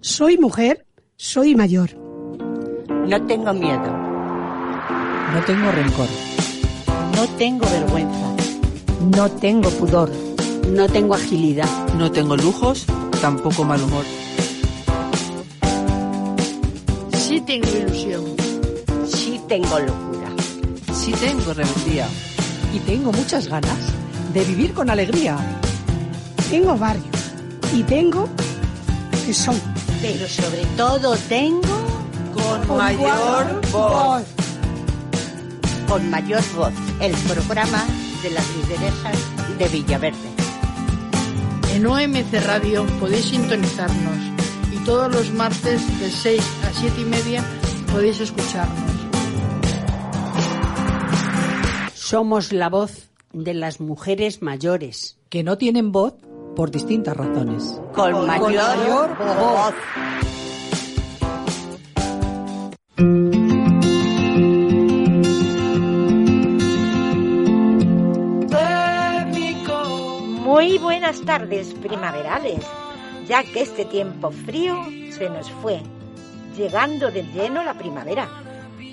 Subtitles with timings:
[0.00, 1.90] Soy mujer, soy mayor.
[1.96, 3.92] No tengo miedo.
[5.34, 6.08] No tengo rencor.
[7.16, 8.36] No tengo vergüenza.
[9.16, 10.08] No tengo pudor.
[10.68, 11.68] No tengo agilidad.
[11.94, 12.86] No tengo lujos,
[13.20, 14.04] tampoco mal humor.
[17.14, 18.24] Sí tengo ilusión.
[19.04, 20.30] Sí tengo locura.
[20.94, 22.06] Sí tengo rebeldía.
[22.72, 23.92] Y tengo muchas ganas
[24.32, 25.36] de vivir con alegría.
[26.48, 27.02] Tengo barrio
[27.74, 28.28] y tengo
[29.26, 29.77] que son.
[30.00, 31.60] Pero sobre todo tengo
[32.32, 34.22] con mayor voz.
[35.88, 37.84] Con mayor voz, el programa
[38.22, 39.18] de las lideresas
[39.58, 40.28] de Villaverde.
[41.74, 44.18] En OMC Radio podéis sintonizarnos
[44.72, 47.44] y todos los martes de 6 a 7 y media
[47.92, 48.92] podéis escucharnos.
[51.94, 55.16] Somos la voz de las mujeres mayores.
[55.28, 56.14] Que no tienen voz
[56.58, 57.80] por distintas razones.
[57.94, 59.74] Con, mayor, mayor voz.
[70.42, 72.66] Muy buenas tardes primaverales,
[73.28, 74.82] ya que este tiempo frío
[75.12, 75.80] se nos fue,
[76.56, 78.28] llegando de lleno la primavera.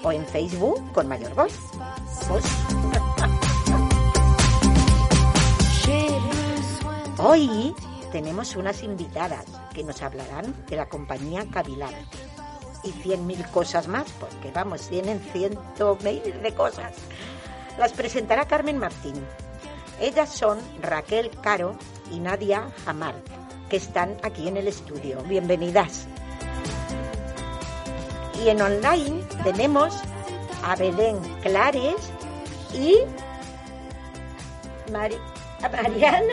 [0.03, 1.53] o en Facebook con Mayor Voz.
[2.26, 2.43] Voz.
[7.19, 7.75] Hoy
[8.12, 9.44] tenemos unas invitadas
[9.75, 11.93] que nos hablarán de la compañía Cavilar
[12.84, 16.92] y cien mil cosas más, porque vamos, tienen ciento mil de cosas.
[17.78, 19.14] Las presentará Carmen Martín.
[20.00, 21.76] Ellas son Raquel Caro
[22.10, 23.14] y Nadia Jamar,
[23.68, 25.22] que están aquí en el estudio.
[25.22, 26.06] Bienvenidas.
[28.44, 29.94] Y en online tenemos
[30.62, 32.10] a Belén Clares
[32.72, 32.96] y
[34.92, 35.16] Mari
[35.64, 36.24] a Marian,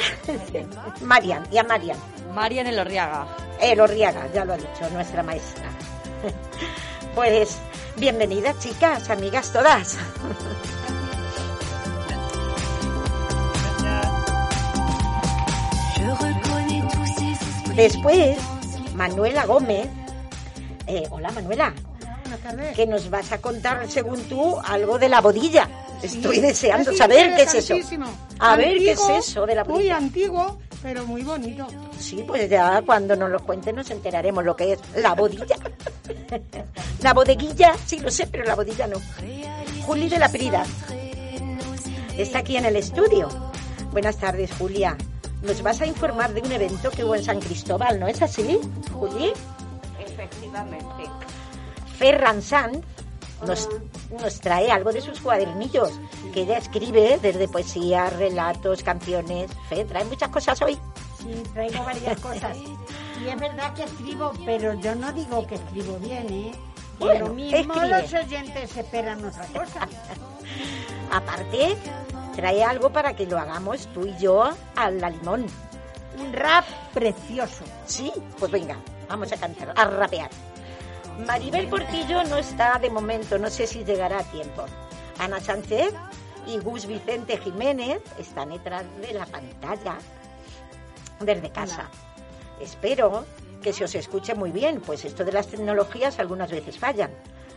[1.01, 1.97] Marian y a Marian.
[2.33, 3.25] Marian Elorriaga.
[3.62, 5.71] Elorriaga, ya lo ha dicho nuestra maestra.
[7.16, 7.58] Pues
[7.98, 9.98] bienvenidas chicas, amigas todas.
[17.76, 18.38] Después,
[18.96, 19.88] Manuela Gómez.
[20.88, 21.74] Eh, hola Manuela.
[22.75, 25.68] Que nos vas a contar, según tú, algo de la bodilla.
[26.02, 27.75] Estoy deseando saber qué es eso.
[28.39, 29.98] A ver qué es eso de la Muy bodilla.
[29.98, 31.68] antiguo, pero muy bonito.
[32.00, 35.56] Sí, pues ya cuando nos lo cuenten nos enteraremos lo que es la bodilla.
[37.01, 38.98] la bodeguilla, sí lo sé, pero la bodilla no.
[39.86, 40.63] Juli de la Prida.
[42.18, 43.30] Está aquí en el estudio.
[43.92, 44.98] Buenas tardes, Julia.
[45.44, 48.60] Nos vas a informar de un evento que hubo en San Cristóbal, ¿no es así,
[48.94, 49.33] Juli?
[50.00, 51.04] Efectivamente.
[52.01, 52.80] Ferran Sanz
[53.45, 53.69] nos,
[54.19, 55.92] nos trae algo de sus cuadernillos,
[56.33, 59.51] que ella escribe desde poesía, relatos, canciones.
[59.69, 60.80] Fe, trae muchas cosas hoy.
[61.19, 62.57] Sí, traigo varias cosas.
[62.57, 66.51] Y es verdad que escribo, pero yo no digo que escribo bien, ¿eh?
[66.98, 68.01] Bueno, lo mismo escribe.
[68.01, 69.88] los oyentes esperan otra cosa.
[71.12, 71.77] Aparte,
[72.36, 75.45] trae algo para que lo hagamos tú y yo a la limón.
[76.18, 76.65] Un rap
[76.95, 77.63] precioso.
[77.86, 78.77] Sí, pues venga,
[79.07, 80.31] vamos a cantar, a rapear.
[81.25, 84.65] Maribel Portillo no está de momento, no sé si llegará a tiempo.
[85.19, 85.94] Ana Sánchez
[86.47, 89.97] y Gus Vicente Jiménez están detrás de la pantalla
[91.19, 91.89] desde casa.
[92.59, 93.25] Espero
[93.62, 97.12] que se os escuche muy bien, pues esto de las tecnologías algunas veces fallan.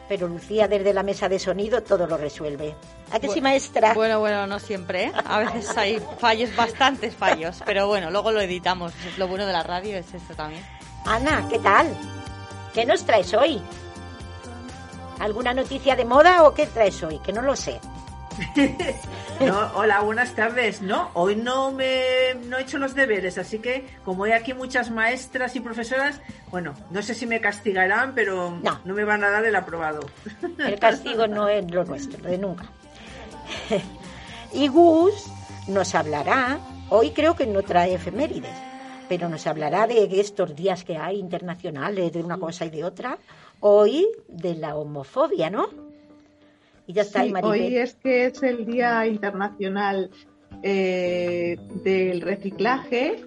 [0.07, 2.75] Pero Lucía desde la mesa de sonido todo lo resuelve.
[3.11, 3.95] ¿A que sí, maestra?
[3.95, 5.05] Bueno, bueno, no siempre.
[5.05, 5.13] ¿eh?
[5.25, 7.63] A veces hay fallos, bastantes fallos.
[7.65, 8.93] Pero bueno, luego lo editamos.
[9.17, 10.63] Lo bueno de la radio es esto también.
[11.07, 11.97] Ana, ¿qué tal?
[12.75, 13.61] ¿Qué nos traes hoy?
[15.21, 17.19] ¿Alguna noticia de moda o qué traes hoy?
[17.21, 17.81] Que no lo sé.
[19.41, 20.81] No, hola, buenas tardes.
[20.81, 24.93] No, hoy no me no he hecho los deberes, así que como hay aquí muchas
[24.93, 26.21] maestras y profesoras,
[26.53, 28.79] bueno, no sé si me castigarán, pero No.
[28.85, 30.07] no, me van a dar el aprobado.
[30.59, 32.65] El castigo no es lo nuestro, de nunca.
[34.53, 35.27] Y Gus
[35.67, 36.59] nos hablará,
[36.91, 38.57] hoy creo que no trae efemérides,
[39.09, 43.19] pero nos hablará de estos días que hay internacionales, de una cosa y de otra.
[43.61, 45.69] Hoy de la homofobia, ¿no?
[46.87, 50.11] Y ya está, Sí, hoy es que es el Día Internacional
[50.63, 53.25] eh, del Reciclaje,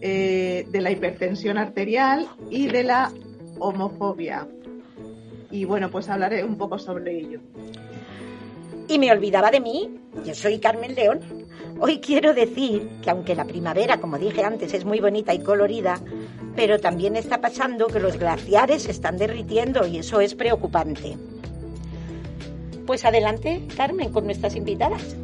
[0.00, 3.12] eh, de la hipertensión arterial y de la
[3.58, 4.46] homofobia.
[5.50, 7.40] Y bueno, pues hablaré un poco sobre ello.
[8.88, 9.90] Y me olvidaba de mí,
[10.24, 11.20] yo soy Carmen León.
[11.80, 16.00] Hoy quiero decir que aunque la primavera, como dije antes, es muy bonita y colorida,
[16.54, 21.16] pero también está pasando que los glaciares se están derritiendo y eso es preocupante.
[22.86, 25.16] Pues adelante, Carmen, con nuestras invitadas.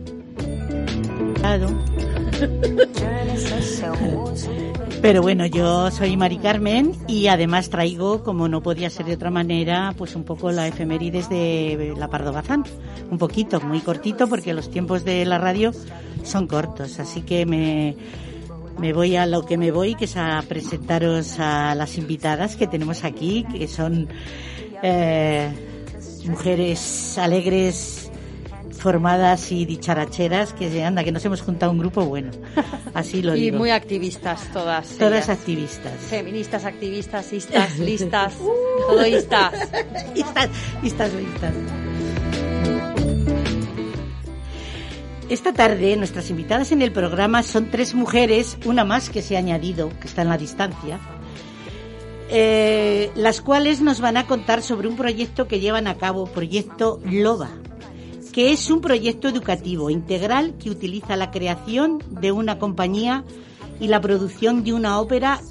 [5.00, 9.30] Pero bueno, yo soy Mari Carmen y además traigo, como no podía ser de otra
[9.30, 12.64] manera, pues un poco la efemérides de la Pardo Bazán.
[13.10, 15.72] Un poquito, muy cortito, porque los tiempos de la radio
[16.24, 16.98] son cortos.
[17.00, 17.96] Así que me,
[18.78, 22.66] me voy a lo que me voy, que es a presentaros a las invitadas que
[22.66, 24.08] tenemos aquí, que son
[24.82, 25.50] eh,
[26.26, 28.10] mujeres alegres,
[28.78, 32.30] formadas y dicharacheras, que anda, que nos hemos juntado un grupo bueno.
[32.94, 33.58] Así lo y digo.
[33.58, 34.88] muy activistas todas.
[34.96, 35.38] Todas ellas.
[35.40, 35.94] activistas.
[36.08, 38.34] Feministas, activistas, istas, listas,
[38.88, 39.52] todoistas.
[40.14, 40.50] Istas,
[40.82, 41.87] istas, listas.
[45.28, 49.40] Esta tarde nuestras invitadas en el programa son tres mujeres, una más que se ha
[49.40, 50.98] añadido, que está en la distancia,
[52.30, 56.98] eh, las cuales nos van a contar sobre un proyecto que llevan a cabo, proyecto
[57.04, 57.50] LOBA,
[58.32, 63.22] que es un proyecto educativo integral que utiliza la creación de una compañía
[63.80, 65.42] y la producción de una ópera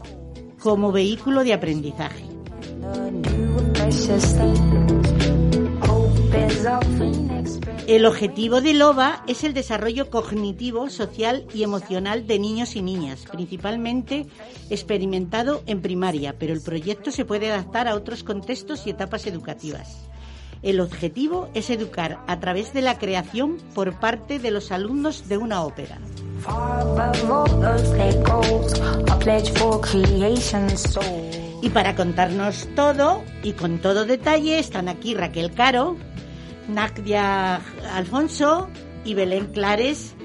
[0.60, 2.26] como vehículo de aprendizaje.
[7.88, 13.26] El objetivo de LOBA es el desarrollo cognitivo, social y emocional de niños y niñas,
[13.32, 14.28] principalmente
[14.70, 20.10] experimentado en primaria, pero el proyecto se puede adaptar a otros contextos y etapas educativas.
[20.64, 25.38] El objetivo es educar a través de la creación por parte de los alumnos de
[25.38, 25.98] una ópera.
[31.62, 35.96] Y para contarnos todo y con todo detalle están aquí Raquel Caro,
[36.68, 37.62] Nadia
[37.94, 38.70] Alfonso
[39.04, 40.16] y Belén Clares,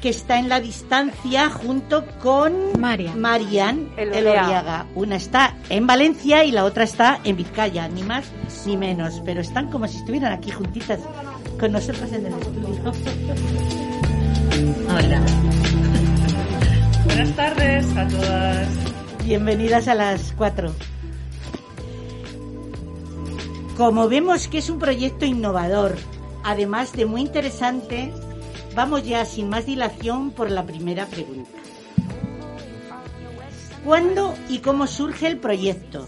[0.00, 4.18] que está en la distancia junto con Marian, Marian Elorriaga.
[4.18, 4.86] Elorriaga.
[4.94, 8.24] Una está en Valencia y la otra está en Vizcaya, ni más
[8.66, 11.00] ni menos, pero están como si estuvieran aquí juntitas
[11.58, 12.92] con nosotras en el estudio.
[14.88, 15.22] Hola.
[17.04, 18.68] Buenas tardes a todas.
[19.24, 20.74] Bienvenidas a las cuatro.
[23.82, 25.96] Como vemos que es un proyecto innovador,
[26.44, 28.12] además de muy interesante,
[28.76, 31.50] vamos ya sin más dilación por la primera pregunta.
[33.84, 36.06] ¿Cuándo y cómo surge el proyecto?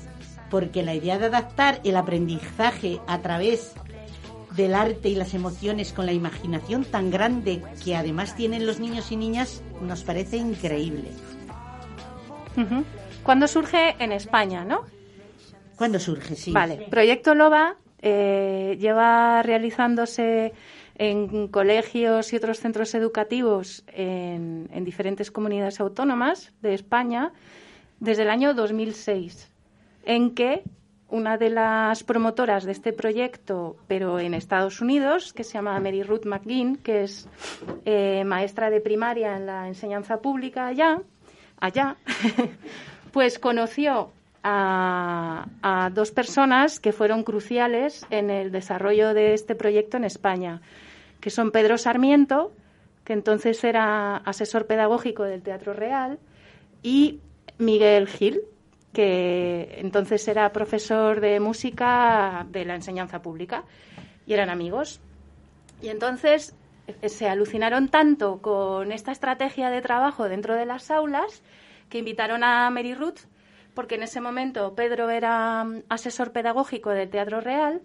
[0.51, 3.73] Porque la idea de adaptar el aprendizaje a través
[4.53, 9.11] del arte y las emociones con la imaginación tan grande que además tienen los niños
[9.11, 11.11] y niñas nos parece increíble.
[13.25, 14.83] ¿Cuándo surge en España, no?
[15.77, 16.37] ¿Cuándo surge?
[16.37, 16.53] Sí.
[16.53, 20.53] Vale, Proyecto LOBA eh, lleva realizándose
[20.97, 27.33] en colegios y otros centros educativos en, en diferentes comunidades autónomas de España
[28.01, 29.51] desde el año 2006,
[30.05, 30.63] en que
[31.09, 36.03] una de las promotoras de este proyecto, pero en Estados Unidos, que se llama Mary
[36.03, 37.29] Ruth McGinn, que es
[37.85, 41.01] eh, maestra de primaria en la enseñanza pública allá,
[41.61, 41.97] allá,
[43.13, 44.11] pues conoció
[44.45, 50.61] a, dos personas que fueron cruciales en el desarrollo de este proyecto en España,
[51.21, 52.53] que son Pedro Sarmiento,
[53.05, 56.19] que entonces era asesor pedagógico del Teatro Real,
[56.83, 57.21] y
[57.59, 58.43] Miguel Gil,
[58.93, 63.65] que entonces era profesor de música de la enseñanza pública,
[64.27, 65.01] y eran amigos.
[65.83, 66.55] Y entonces
[66.87, 71.43] eh, se alucinaron tanto con esta estrategia de trabajo dentro de las aulas
[71.89, 73.21] que invitaron a Mary Ruth,
[73.75, 77.83] porque en ese momento Pedro era mm, asesor pedagógico del Teatro Real,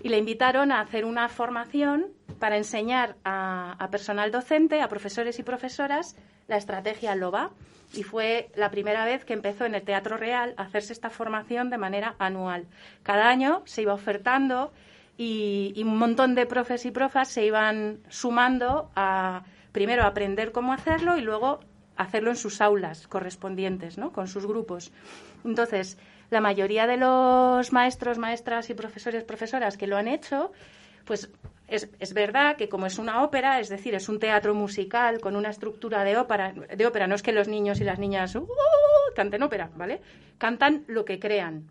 [0.00, 2.06] y le invitaron a hacer una formación
[2.38, 6.16] para enseñar a, personal docente, a profesores y profesoras,
[6.48, 7.50] la estrategia LOBA.
[7.94, 11.68] Y fue la primera vez que empezó en el Teatro Real a hacerse esta formación
[11.68, 12.66] de manera anual.
[13.02, 14.72] Cada año se iba ofertando
[15.18, 21.18] y, un montón de profes y profas se iban sumando a primero aprender cómo hacerlo
[21.18, 21.60] y luego
[22.02, 24.12] hacerlo en sus aulas correspondientes, ¿no?
[24.12, 24.92] con sus grupos.
[25.44, 25.98] Entonces,
[26.30, 30.52] la mayoría de los maestros, maestras y profesores, profesoras que lo han hecho,
[31.04, 31.30] pues
[31.68, 35.36] es, es, verdad que como es una ópera, es decir, es un teatro musical con
[35.36, 38.46] una estructura de ópera, de ópera no es que los niños y las niñas uh,
[39.14, 40.00] canten ópera, ¿vale?
[40.38, 41.70] Cantan lo que crean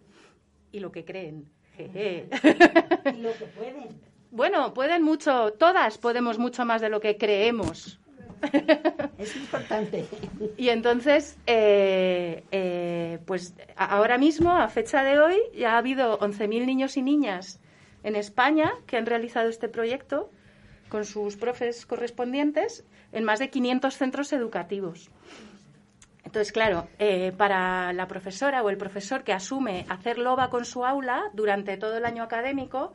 [0.72, 1.50] y lo que creen.
[1.78, 4.12] Y lo que pueden.
[4.32, 8.00] Bueno, pueden mucho, todas podemos mucho más de lo que creemos.
[9.18, 10.06] Es importante.
[10.58, 16.66] Y entonces, eh, eh, pues ahora mismo, a fecha de hoy, ya ha habido 11.000
[16.66, 17.60] niños y niñas
[18.04, 20.32] en España que han realizado este proyecto
[20.90, 25.10] con sus profes correspondientes en más de 500 centros educativos.
[26.24, 30.86] Entonces, claro, eh, para la profesora o el profesor que asume hacer loba con su
[30.86, 32.94] aula durante todo el año académico,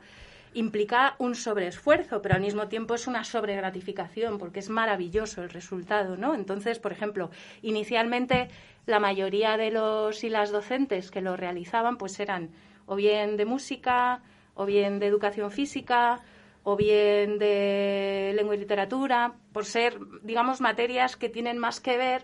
[0.53, 6.17] implica un sobreesfuerzo, pero al mismo tiempo es una sobregratificación, porque es maravilloso el resultado,
[6.17, 6.35] ¿no?
[6.35, 7.29] Entonces, por ejemplo,
[7.61, 8.47] inicialmente
[8.85, 12.49] la mayoría de los y las docentes que lo realizaban, pues eran
[12.85, 14.21] o bien de música,
[14.55, 16.21] o bien de educación física,
[16.63, 22.23] o bien de lengua y literatura, por ser, digamos, materias que tienen más que ver,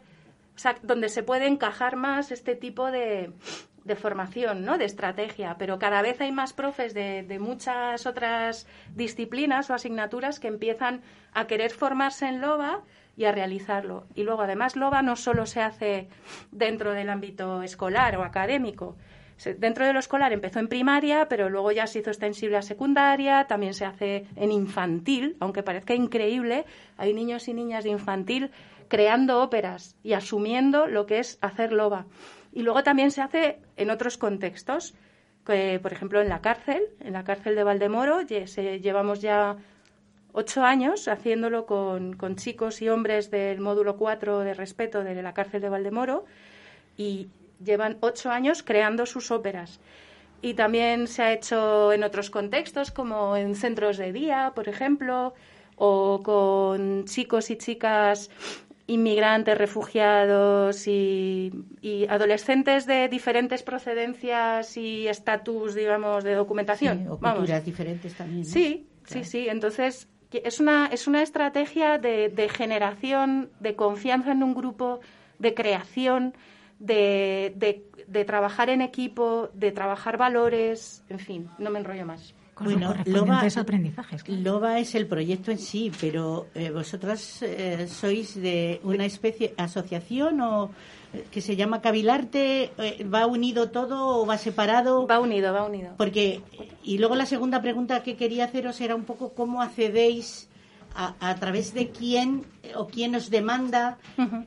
[0.55, 3.31] o sea, donde se puede encajar más este tipo de,
[3.83, 4.77] de formación, ¿no?
[4.77, 10.47] de estrategia, pero cada vez hay más profes de, muchas otras disciplinas o asignaturas que
[10.47, 11.01] empiezan
[11.33, 12.81] a querer formarse en LOBA
[13.17, 14.05] y a realizarlo.
[14.15, 16.07] Y luego, además, LOBA no solo se hace
[16.51, 18.95] dentro del ámbito escolar o académico.
[19.57, 23.45] Dentro de lo escolar empezó en primaria, pero luego ya se hizo extensible a secundaria,
[23.45, 26.65] también se hace en infantil, aunque parezca increíble,
[26.97, 28.51] hay niños y niñas de infantil
[28.87, 32.05] creando óperas y asumiendo lo que es hacer loba.
[32.53, 34.93] Y luego también se hace en otros contextos,
[35.45, 39.57] que, por ejemplo, en la cárcel, en la cárcel de Valdemoro, llevamos ya
[40.31, 45.33] ocho años haciéndolo con, con, chicos y hombres del módulo 4 de respeto de la
[45.33, 46.25] cárcel de Valdemoro
[46.95, 47.27] y
[47.63, 49.79] llevan ocho años creando sus óperas.
[50.41, 55.33] Y también se ha hecho en otros contextos, como en centros de día, por ejemplo,
[55.77, 58.29] o con chicos y chicas
[58.87, 61.51] inmigrantes, refugiados y,
[62.09, 67.07] adolescentes de diferentes procedencias y estatus, digamos, de documentación.
[67.09, 68.45] o culturas diferentes también.
[68.45, 69.47] Sí, sí, sí.
[69.49, 74.99] Entonces, es una, es una estrategia de, de, generación, de confianza en un grupo,
[75.39, 76.33] de creación,
[76.79, 82.33] de, de, de trabajar en equipo, de trabajar valores, en fin, no me enrollo más
[82.59, 84.27] bueno, Loba, aprendizajes.
[84.27, 90.41] Loba es el proyecto en sí, pero eh, vosotras eh, sois de una especie asociación
[90.41, 90.71] o
[91.13, 92.71] eh, que se llama Cabilarte,
[93.13, 95.07] ¿va unido todo o va separado?
[95.07, 95.93] Va unido, va unido.
[95.97, 96.41] Porque,
[96.83, 100.49] y luego la segunda pregunta que quería haceros era un poco cómo accedéis
[100.95, 102.45] a, a través de quién
[102.75, 103.97] o quién os demanda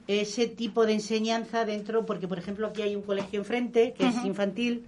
[0.07, 4.25] ese tipo de enseñanza dentro, porque por ejemplo aquí hay un colegio enfrente que es
[4.25, 4.85] infantil.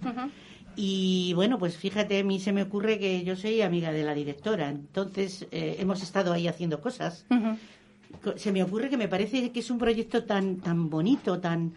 [0.75, 4.13] Y bueno, pues fíjate, a mí se me ocurre que yo soy amiga de la
[4.13, 7.25] directora, entonces eh, hemos estado ahí haciendo cosas.
[8.37, 11.73] Se me ocurre que me parece que es un proyecto tan, tan bonito, tan,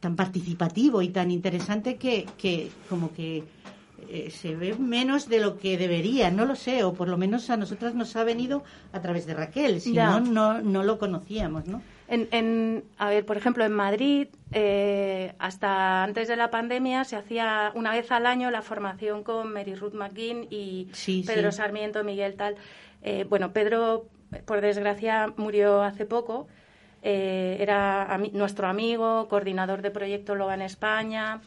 [0.00, 3.44] tan participativo y tan interesante que, que como que
[4.08, 7.50] eh, se ve menos de lo que debería, no lo sé, o por lo menos
[7.50, 11.66] a nosotras nos ha venido a través de Raquel, si no, no, no lo conocíamos,
[11.66, 11.82] ¿no?
[12.10, 17.70] En, a ver, por ejemplo, en Madrid, eh, hasta antes de la pandemia, se hacía
[17.74, 20.88] una vez al año la formación con Mary Ruth McGinn y
[21.26, 22.56] Pedro Sarmiento, Miguel tal.
[23.02, 24.06] Eh, bueno, Pedro,
[24.46, 26.48] por desgracia, murió hace poco.
[27.02, 31.42] Eh, era nuestro amigo, coordinador de Proyecto Loba en España.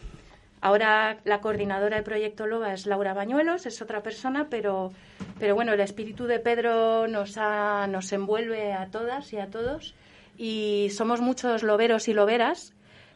[0.61, 4.91] Ahora la coordinadora de Proyecto Loba es Laura Bañuelos, es otra persona, pero,
[5.39, 9.95] pero bueno, el espíritu de Pedro nos, nos envuelve a todas y a todos
[10.41, 12.73] y somos muchos loberos y loberas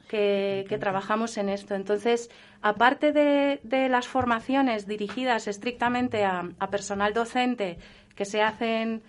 [0.08, 1.74] que, trabajamos en esto.
[1.74, 2.29] Entonces,
[2.62, 7.79] aparte de, las formaciones dirigidas estrictamente a, personal docente
[8.15, 9.01] que se hacen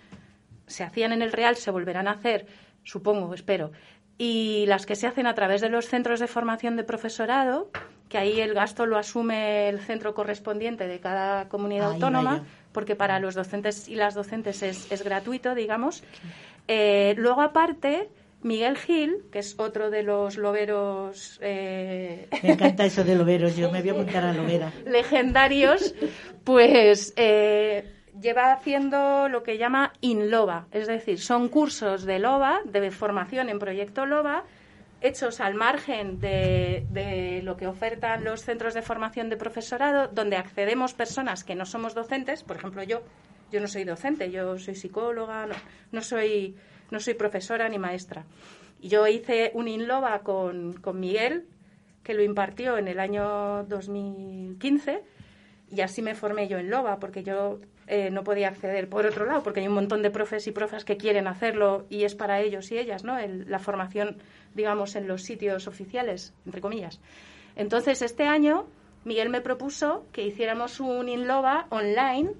[0.65, 2.47] se hacían en el Real se volverán a hacer,
[2.83, 3.71] supongo, espero,
[4.17, 7.69] y las que se hacen a través de los centros de formación de profesorado,
[8.09, 12.45] que ahí el gasto lo asume el centro correspondiente de cada comunidad autónoma, vaya.
[12.71, 16.03] porque para los docentes y las docentes es, es gratuito, digamos.
[16.67, 18.09] Eh, luego, aparte,
[18.41, 23.71] Miguel Gil, que es otro de los loberos eh, Me encanta eso de loberos, yo
[23.71, 24.71] me voy a apuntar a lobera.
[24.85, 25.95] legendarios,
[26.43, 27.83] pues eh,
[28.19, 33.59] lleva haciendo lo que llama InLoba, es decir, son cursos de LOBA, de formación en
[33.59, 34.43] proyecto LOBA,
[35.01, 40.37] hechos al margen de, de lo que ofertan los centros de formación de profesorado, donde
[40.37, 43.01] accedemos personas que no somos docentes, por ejemplo yo,
[43.51, 45.55] yo no soy docente, yo soy psicóloga, no,
[45.91, 46.55] no soy,
[46.91, 48.25] no soy profesora ni maestra.
[48.81, 51.47] Yo hice un InLoba con, con Miguel,
[52.03, 55.03] que lo impartió en el año 2015,
[55.69, 59.25] y así me formé yo en LOBA, porque yo eh, no podía acceder por otro
[59.25, 62.39] lado, porque hay un montón de profes y profas que quieren hacerlo y es para
[62.39, 63.17] ellos y ellas, ¿no?
[63.19, 64.17] La formación,
[64.55, 67.01] digamos, en los sitios oficiales, entre comillas.
[67.55, 68.67] Entonces, este año,
[69.03, 72.31] Miguel me propuso que hiciéramos un InLoba online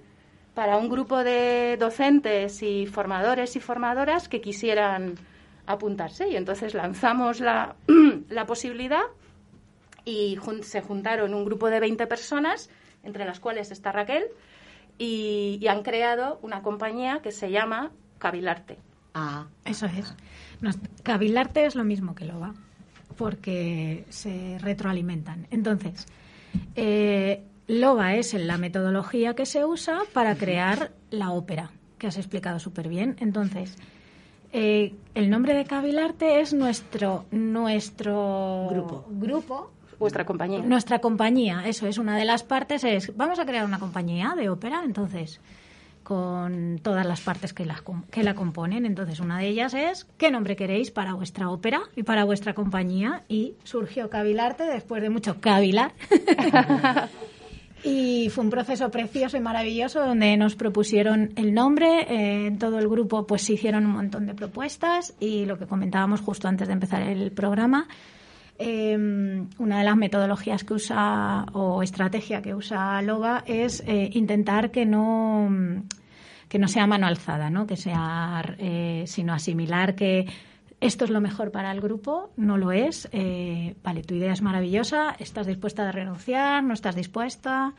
[0.57, 5.13] para un grupo de docentes y formadores y formadoras que quisieran
[5.67, 6.27] apuntarse.
[6.29, 7.75] Y entonces lanzamos la,
[8.29, 9.03] la posibilidad
[10.03, 12.71] y jun- se juntaron un grupo de 20 personas,
[13.03, 14.23] entre las cuales está Raquel,
[14.97, 18.79] y, y han creado una compañía que se llama Cabilarte.
[19.13, 20.11] Ah, Eso es.
[20.59, 22.55] Nos- Cavilarte es lo mismo que Loba,
[23.15, 25.45] porque se retroalimentan.
[25.51, 26.07] Entonces,
[26.75, 32.59] eh, Loba es la metodología que se usa para crear la ópera, que has explicado
[32.59, 33.17] súper bien.
[33.19, 33.75] Entonces,
[34.53, 39.05] eh, el nombre de Cavilarte es nuestro, nuestro Grupo.
[39.09, 40.59] grupo Vuestra compañía.
[40.59, 44.47] nuestra compañía, eso es una de las partes, es vamos a crear una compañía de
[44.47, 45.41] ópera, entonces,
[46.03, 48.85] con todas las partes que la, que la componen.
[48.85, 53.23] Entonces, una de ellas es qué nombre queréis para vuestra ópera y para vuestra compañía.
[53.27, 55.91] Y surgió Cavilarte después de mucho cavilar.
[57.83, 62.05] Y fue un proceso precioso y maravilloso donde nos propusieron el nombre.
[62.09, 66.21] eh, todo el grupo pues se hicieron un montón de propuestas y lo que comentábamos
[66.21, 67.87] justo antes de empezar el programa,
[68.59, 68.97] eh,
[69.59, 74.85] una de las metodologías que usa o estrategia que usa Loba es eh, intentar que
[74.85, 75.83] no
[76.49, 77.67] que no sea mano alzada, ¿no?
[77.67, 80.25] Que sea eh, sino asimilar que
[80.79, 83.09] esto es lo mejor para el grupo, no lo es.
[83.11, 87.73] eh, vale, tu idea es maravillosa, estás dispuesta a renunciar, no estás dispuesta.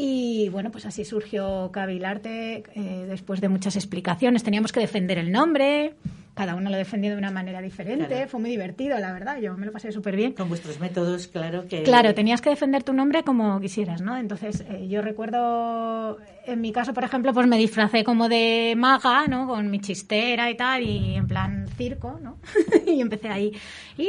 [0.00, 4.44] Y bueno, pues así surgió Cabilarte eh, después de muchas explicaciones.
[4.44, 5.96] Teníamos que defender el nombre,
[6.36, 8.06] cada uno lo defendió de una manera diferente.
[8.06, 8.28] Claro.
[8.28, 9.40] Fue muy divertido, la verdad.
[9.40, 10.34] Yo me lo pasé súper bien.
[10.34, 11.82] Con vuestros métodos, claro que.
[11.82, 14.16] Claro, tenías que defender tu nombre como quisieras, ¿no?
[14.16, 19.26] Entonces, eh, yo recuerdo, en mi caso, por ejemplo, pues me disfracé como de maga,
[19.26, 19.48] ¿no?
[19.48, 22.38] Con mi chistera y tal, y en plan circo, ¿no?
[22.86, 23.52] y empecé ahí.
[23.96, 24.08] Y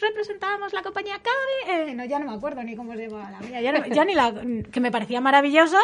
[0.00, 3.40] representábamos la compañía Cabe, eh, no, ya no me acuerdo ni cómo se llamaba la
[3.40, 4.32] mía, ya, no- ya ni la,
[4.70, 5.78] que me parecía maravilloso,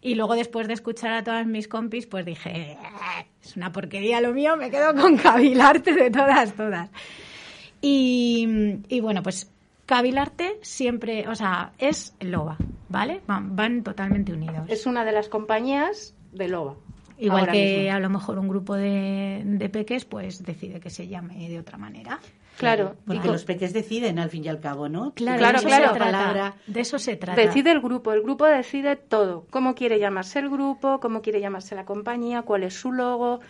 [0.00, 2.76] y luego después de escuchar a todas mis compis, pues dije, "Eh,
[3.42, 6.90] es una porquería lo mío, me quedo con Cabilarte de todas, todas.
[7.80, 8.46] Y,
[8.88, 9.50] y bueno, pues
[9.86, 12.56] Cabilarte siempre, o sea, es Loba,
[12.88, 13.22] ¿vale?
[13.26, 14.66] Van, van totalmente unidos.
[14.68, 16.74] Es una de las compañías de Loba.
[17.20, 17.96] Igual que mismo.
[17.96, 21.76] a lo mejor un grupo de, de peques, pues decide que se llame de otra
[21.78, 22.20] manera.
[22.58, 25.12] Claro, Porque los peques deciden al fin y al cabo, ¿no?
[25.14, 25.88] Claro, Claro, de eso claro.
[25.88, 26.04] se trata.
[26.18, 26.54] Palabra.
[26.66, 27.40] De eso se trata.
[27.40, 31.74] Decide el grupo, el grupo decide todo, cómo quiere llamarse el grupo, cómo quiere llamarse
[31.74, 33.40] la compañía, cuál es su logo,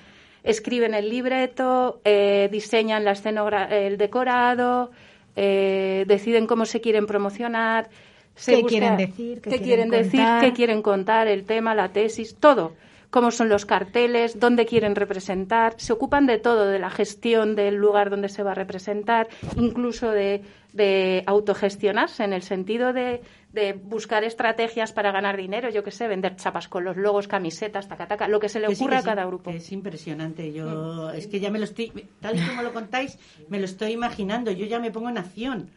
[0.44, 4.90] escriben el libreto, eh, diseñan la escenogra- el decorado,
[5.36, 7.88] eh, deciden cómo se quieren promocionar,
[8.34, 9.40] se ¿Qué busca- quieren decir?
[9.40, 10.40] ¿Qué qué quieren quieren decir, contar?
[10.44, 12.72] qué quieren contar, el tema, la tesis, todo.
[13.10, 17.76] Cómo son los carteles, dónde quieren representar, se ocupan de todo, de la gestión del
[17.76, 20.42] lugar donde se va a representar, incluso de,
[20.74, 23.22] de autogestionarse en el sentido de,
[23.58, 27.88] de buscar estrategias para ganar dinero, yo qué sé, vender chapas con los logos, camisetas,
[27.88, 29.50] taca, taca, lo que se le sí, ocurra que a sí, cada grupo.
[29.50, 30.52] es impresionante.
[30.52, 33.18] Yo es que ya me lo estoy, tal y como lo contáis,
[33.48, 34.50] me lo estoy imaginando.
[34.52, 35.70] Yo ya me pongo en acción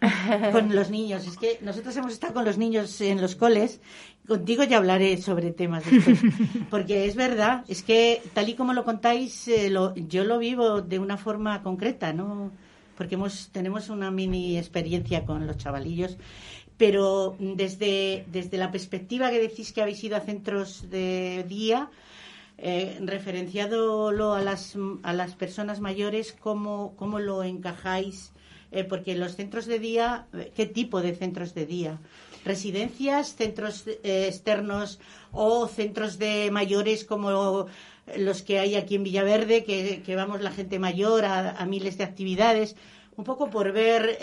[0.51, 1.25] con los niños.
[1.27, 3.81] Es que nosotros hemos estado con los niños en los coles.
[4.27, 6.19] Contigo ya hablaré sobre temas después,
[6.69, 7.65] porque es verdad.
[7.67, 11.61] Es que tal y como lo contáis, eh, lo- yo lo vivo de una forma
[11.63, 12.51] concreta, ¿no?
[12.97, 16.17] Porque hemos, tenemos una mini experiencia con los chavalillos
[16.81, 21.91] pero desde, desde la perspectiva que decís que habéis ido a centros de día,
[22.57, 28.31] eh, referenciado a las, a las personas mayores, ¿cómo, cómo lo encajáis?
[28.71, 31.99] Eh, porque los centros de día, eh, ¿qué tipo de centros de día?
[32.45, 34.99] ¿Residencias, centros eh, externos
[35.31, 37.67] o centros de mayores como
[38.17, 41.99] los que hay aquí en Villaverde, que, que vamos la gente mayor a, a miles
[41.99, 42.75] de actividades,
[43.17, 44.17] un poco por ver...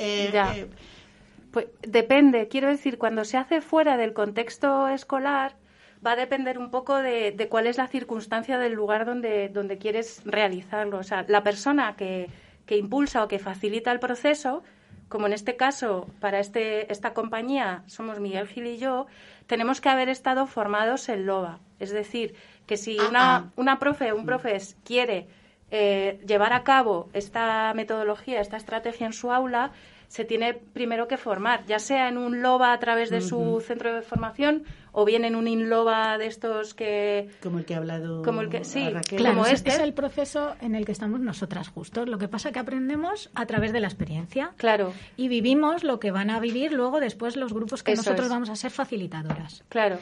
[1.51, 5.57] Pues depende, quiero decir, cuando se hace fuera del contexto escolar,
[6.05, 9.79] va a depender un poco de, de cuál es la circunstancia del lugar donde, donde
[9.79, 10.99] quieres realizarlo.
[10.99, 12.29] O sea, la persona que,
[12.67, 14.63] que impulsa o que facilita el proceso,
[15.09, 19.07] como en este caso, para este, esta compañía somos Miguel Gil y yo,
[19.47, 21.61] tenemos que haber estado formados en LOBA.
[21.81, 22.35] Es decir,
[22.67, 25.27] que si una, una profe, un profes quiere
[25.71, 29.73] eh, llevar a cabo esta metodología, esta estrategia en su aula,
[30.09, 33.95] se tiene primero que formar, ya sea en un LOBA a través de su centro
[33.95, 37.29] de formación o bien en un INLOBA de estos que...
[37.43, 39.19] como el que ha hablado Como el que- sí, Raquel.
[39.19, 39.71] Claro, como es, este.
[39.71, 42.07] es el proceso en el que estamos nosotras justo.
[42.07, 44.55] Lo que pasa que aprendemos a través de la experiencia.
[44.57, 44.93] Claro.
[45.17, 48.33] Y vivimos lo que van a vivir luego después los grupos que Eso nosotros es.
[48.33, 49.63] vamos a ser facilitadoras.
[49.69, 49.99] Claro,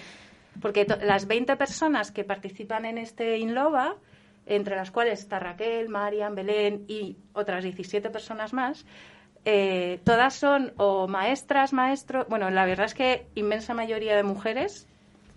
[0.62, 3.96] porque las 20 personas que participan en este INLOBA,
[4.46, 8.86] entre las cuales está Raquel, Marian, Belén y otras 17 personas más,
[9.48, 14.88] eh, todas son o maestras, maestros, bueno, la verdad es que inmensa mayoría de mujeres,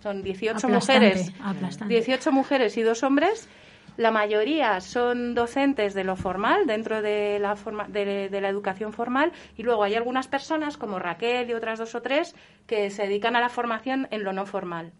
[0.02, 1.94] son 18 Aplastante, mujeres, aplastante.
[1.94, 3.48] 18 mujeres y dos hombres.
[3.96, 8.92] La mayoría son docentes de lo formal, dentro de la, forma, de, de la educación
[8.92, 12.34] formal, y luego hay algunas personas, como Raquel y otras dos o tres,
[12.66, 14.90] que se dedican a la formación en lo no formal.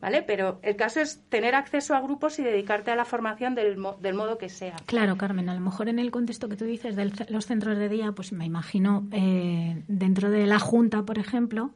[0.00, 0.22] ¿Vale?
[0.22, 3.96] Pero el caso es tener acceso a grupos y dedicarte a la formación del, mo-
[4.00, 4.76] del modo que sea.
[4.86, 7.88] Claro, Carmen, a lo mejor en el contexto que tú dices de los centros de
[7.88, 11.72] día, pues me imagino eh, dentro de la Junta, por ejemplo,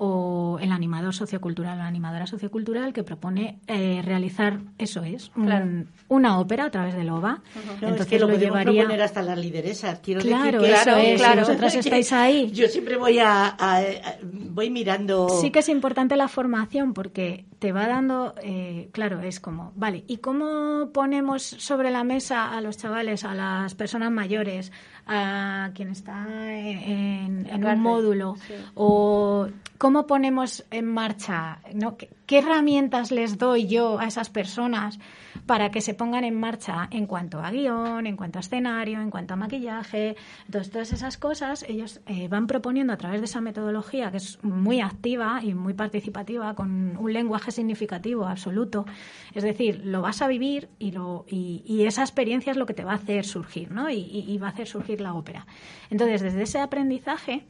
[0.00, 5.46] o el animador sociocultural o la animadora sociocultural que propone eh, realizar, eso es, un-
[5.46, 5.66] Claro.
[6.08, 7.40] una ópera a través del OVA.
[7.74, 8.82] Entonces es que lo, lo llevaría...
[8.82, 9.98] proponer hasta las lideresas.
[10.00, 11.44] Quiero Claro, decir que eso es, claro.
[11.44, 12.50] si vosotras estáis ahí.
[12.52, 13.82] Yo siempre voy a, a- a-
[14.22, 15.28] voy mirando.
[15.40, 20.04] Sí que es importante la formación porque te va dando, eh, claro, es como, vale,
[20.06, 24.70] ¿y cómo ponemos sobre la mesa a los chavales, a las personas mayores,
[25.06, 26.24] a quien está
[26.56, 28.36] en, en un módulo?
[28.46, 28.54] sí.
[28.74, 31.60] ¿O cómo ponemos en marcha?
[31.72, 31.96] ¿no?
[31.96, 34.98] ¿Qué, herramientas les doy yo a esas personas
[35.46, 39.10] para que se pongan en marcha en cuanto a guion, en cuanto a escenario, en
[39.10, 40.16] cuanto a maquillaje?
[40.46, 44.42] Entonces, todas esas cosas ellos eh, van proponiendo a través de esa metodología que es
[44.42, 48.84] muy activa y muy participativa, con un lenguaje significativo absoluto.
[49.32, 52.84] Es decir, lo vas a vivir y, lo, y, esa experiencia es lo que te
[52.84, 53.88] va a hacer surgir, ¿no?
[53.88, 55.46] Y- y va a hacer surgir la ópera.
[55.88, 57.46] Entonces, desde ese aprendizaje,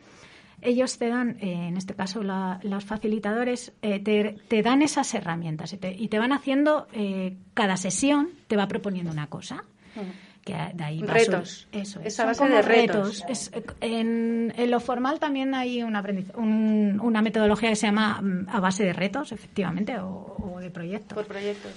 [0.62, 5.12] ellos te dan, eh, en este caso la- los facilitadores, eh, te, te dan esas
[5.14, 9.64] herramientas y te, y te van haciendo, eh, cada sesión te va proponiendo una cosa.
[10.44, 11.68] Que de ahí va Retos.
[11.72, 12.06] Eso es.
[12.06, 13.22] Es a Son base de retos.
[13.28, 13.50] Es,
[13.82, 18.46] en, en lo formal también hay un aprendiz- un- una metodología que se llama mm,
[18.48, 21.14] a base de retos, efectivamente, o, o de proyectos.
[21.16, 21.72] Por proyectos.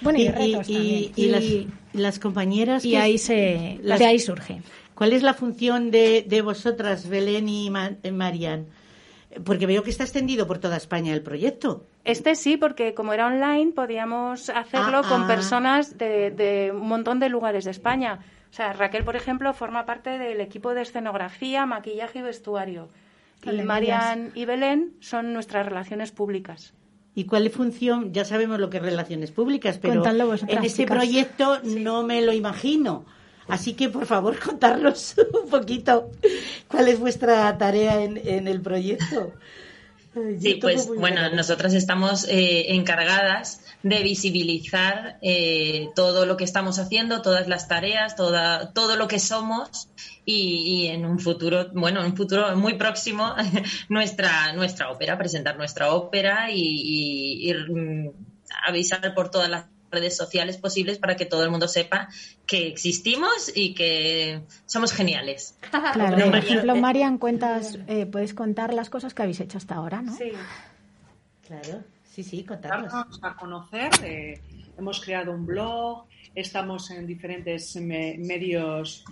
[0.00, 1.12] Bueno, y, retos y- también.
[1.16, 1.44] y las,
[1.92, 2.84] las compañeras.
[2.86, 4.62] y que- ahí se, las- de ahí surge.
[4.96, 8.66] ¿Cuál es la función de, de vosotras, Belén y Ma- eh, Marian?
[9.44, 11.84] Porque veo que está extendido por toda España el proyecto.
[12.04, 15.26] Este sí, porque como era online, podíamos hacerlo Ah, con ah.
[15.26, 18.20] personas de, de un montón de lugares de España.
[18.50, 22.88] O sea, Raquel, por ejemplo, forma parte del equipo de escenografía, maquillaje y vestuario.
[23.44, 23.50] Y.
[23.62, 26.72] Marian y Belén son nuestras relaciones públicas.
[27.14, 28.12] ¿Y cuál es función?
[28.12, 33.04] Ya sabemos lo que es relaciones públicas, pero en este proyecto no me lo imagino.
[33.48, 36.10] Así que, por favor, contarnos un poquito
[36.68, 39.32] cuál es vuestra tarea en, en el proyecto.
[40.40, 47.20] Sí, pues bueno, nosotras estamos eh, encargadas de visibilizar eh, todo lo que estamos haciendo,
[47.20, 49.90] todas las tareas, toda, todo lo que somos
[50.24, 53.34] y, y en un futuro, bueno, en un futuro muy próximo,
[53.90, 58.08] nuestra, nuestra ópera, presentar nuestra ópera y, mm,
[58.66, 62.08] avisar por todas las redes sociales posibles para que todo el mundo sepa
[62.46, 65.56] que existimos y que somos geniales.
[65.70, 69.58] Claro, No, por ejemplo, eh, Marian, cuentas, eh, puedes contar las cosas que habéis hecho
[69.58, 70.16] hasta ahora, ¿no?
[70.16, 70.32] Sí.
[71.46, 72.92] Claro, sí, sí, contarnos.
[72.92, 73.90] darnos a conocer.
[74.02, 74.40] eh,
[74.78, 76.04] hemos creado un blog,
[76.34, 79.04] estamos en diferentes me- medios.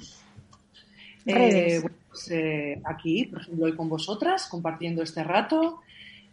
[1.26, 5.80] eh, pues, eh, aquí, por ejemplo, hoy con vosotras, compartiendo este rato,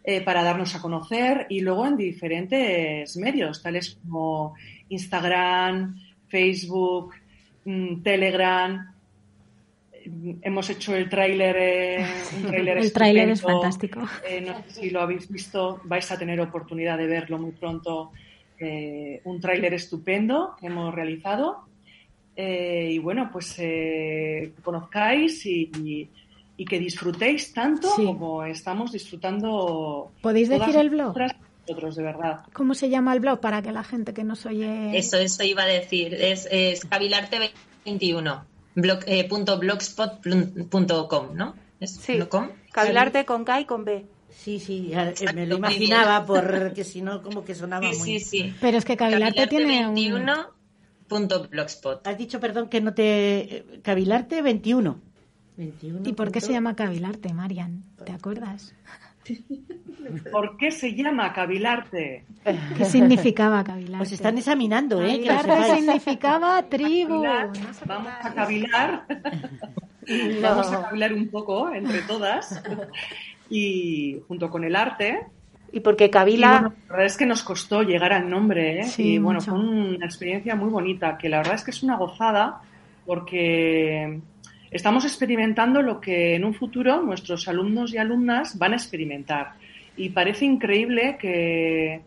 [0.04, 4.56] eh, para darnos a conocer y luego en diferentes medios, tales como
[4.90, 5.96] Instagram,
[6.28, 7.14] Facebook,
[7.66, 8.94] mm, Telegram.
[10.06, 11.98] Mm, Hemos hecho el tráiler, eh,
[12.54, 14.02] El tráiler es fantástico.
[14.28, 18.12] Eh, no sé si lo habéis visto, vais a tener oportunidad de verlo muy pronto.
[18.60, 21.66] Eh, un tráiler estupendo que hemos realizado.
[22.36, 26.10] Y bueno, pues que conozcáis y, y-
[26.62, 28.06] y que disfrutéis tanto Sí.
[28.06, 30.12] como estamos disfrutando.
[30.22, 31.16] ¿Podéis decir el blog?
[31.68, 32.42] nosotros, de verdad.
[32.54, 34.96] ¿Cómo se llama el blog para que la gente que nos oye...
[34.96, 36.14] Eso, eso iba a decir.
[36.14, 38.44] Es, es cavilarte21,
[38.76, 41.56] blog, eh, punto blogspot.com, ¿no?
[41.80, 42.50] ¿Es Sí, .com?
[42.72, 44.06] cavilarte con K y con B.
[44.30, 48.08] Sí, sí, ya, eh, me lo imaginaba porque si no como que sonaba Sí, muy...
[48.08, 48.54] sí, sí.
[48.62, 49.96] Pero es que Cavilarte tiene un...
[49.96, 50.48] 21
[51.08, 52.06] punto blogspot.
[52.08, 53.66] Has dicho, perdón, que no te...
[53.84, 55.11] Cavilarte 21.
[55.58, 57.84] 21 ¿Y por qué se llama Cavilarte, Marian?
[58.06, 58.74] ¿Te acuerdas?
[60.32, 62.26] ¿Por qué se llama cavilarte?
[62.78, 64.04] ¿Qué significaba Cavilarte?
[64.04, 65.24] Os están examinando, ¿eh?
[65.26, 67.24] Cavilarte significaba tribu.
[67.86, 69.06] Vamos a cavilar.
[70.42, 72.62] Vamos a cavilar un poco entre todas.
[73.50, 75.28] Y junto con el arte.
[75.72, 76.52] Y porque Y Cavila...
[76.52, 78.84] bueno, la verdad es que nos costó llegar al nombre, ¿eh?
[78.86, 79.52] Sí, y bueno, mucho.
[79.52, 82.62] fue una experiencia muy bonita, que la verdad es que es una gozada
[83.06, 84.20] porque
[84.72, 89.54] estamos experimentando lo que en un futuro nuestros alumnos y alumnas van a experimentar.
[89.98, 92.02] Y parece increíble que,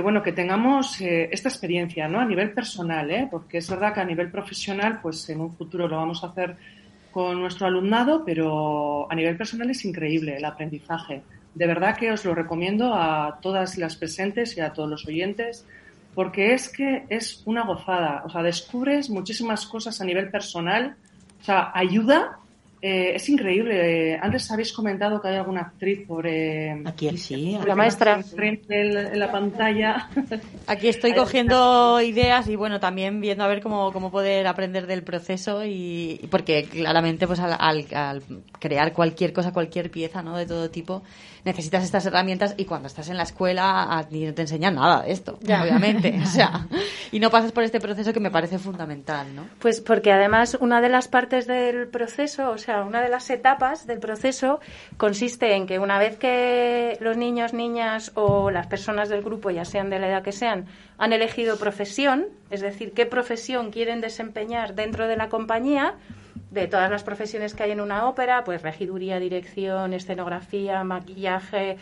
[0.00, 2.18] bueno, que tengamos eh, esta experiencia, ¿no?
[2.20, 3.28] A nivel personal, ¿eh?
[3.30, 6.56] Porque es verdad que a nivel profesional, pues en un futuro lo vamos a hacer
[7.12, 11.22] con nuestro alumnado, pero a nivel personal es increíble el aprendizaje.
[11.54, 15.64] De verdad que os lo recomiendo a todas las presentes y a todos los oyentes,
[16.16, 18.24] porque es que es una gozada.
[18.26, 20.96] O sea, descubres muchísimas cosas a nivel personal,
[21.44, 22.38] o sea, ayuda.
[22.80, 24.12] eh, es increíble.
[24.14, 26.26] Eh, Antes habéis comentado que hay alguna actriz por.
[26.26, 27.58] eh, Aquí sí.
[27.66, 28.14] La maestra.
[28.16, 30.08] Enfrente en, en la pantalla.
[30.66, 35.02] Aquí estoy cogiendo ideas y bueno, también viendo a ver cómo, cómo poder aprender del
[35.02, 38.22] proceso y y porque claramente pues al, al- al
[38.58, 40.36] crear cualquier cosa, cualquier pieza, ¿no?
[40.36, 41.02] De todo tipo,
[41.44, 45.02] necesitas estas herramientas y cuando estás en la escuela a ti no te enseñan nada
[45.02, 45.62] de esto, Ya.
[45.62, 46.66] obviamente, o sea,
[47.12, 49.46] y no pasas por este proceso que me parece fundamental, ¿no?
[49.60, 53.86] Pues porque además una de las partes del proceso, o sea, una de las etapas
[53.86, 54.60] del proceso
[54.96, 59.64] consiste en que una vez que los niños, niñas o las personas del grupo, ya
[59.64, 60.66] sean de la edad que sean,
[60.98, 65.94] han elegido profesión, es decir, qué profesión quieren desempeñar dentro de la compañía,
[66.50, 71.76] de todas las profesiones que hay en una ópera, pues regiduría, dirección, escenografía, maquillaje,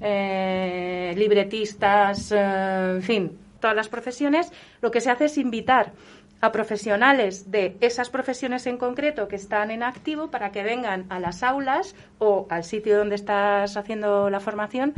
[0.00, 5.92] eh, libretistas, eh, en fin, todas las profesiones, lo que se hace es invitar
[6.40, 11.18] a profesionales de esas profesiones en concreto que están en activo para que vengan a
[11.18, 14.94] las aulas o al sitio donde estás haciendo la formación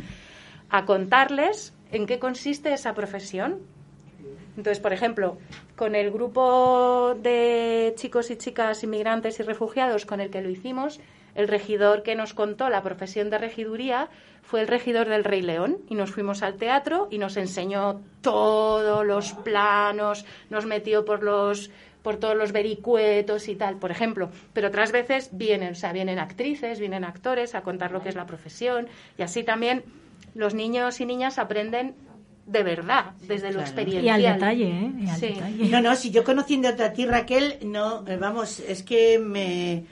[0.68, 3.60] a contarles en qué consiste esa profesión.
[4.56, 5.38] Entonces, por ejemplo,
[5.76, 11.00] con el grupo de chicos y chicas inmigrantes y refugiados con el que lo hicimos,
[11.34, 14.08] el regidor que nos contó la profesión de regiduría
[14.42, 19.06] fue el regidor del Rey León y nos fuimos al teatro y nos enseñó todos
[19.06, 21.70] los planos, nos metió por los
[22.02, 24.30] por todos los vericuetos y tal, por ejemplo.
[24.54, 28.14] Pero otras veces vienen, o sea, vienen actrices, vienen actores a contar lo que es
[28.14, 29.84] la profesión y así también
[30.34, 31.94] los niños y niñas aprenden
[32.50, 34.20] de verdad, desde lo experiencial.
[34.20, 34.92] Y al detalle, ¿eh?
[35.00, 35.26] Y al Sí.
[35.28, 35.68] detalle.
[35.70, 39.84] No, no, si yo conociéndote a ti, Raquel, no, eh, vamos, es que me,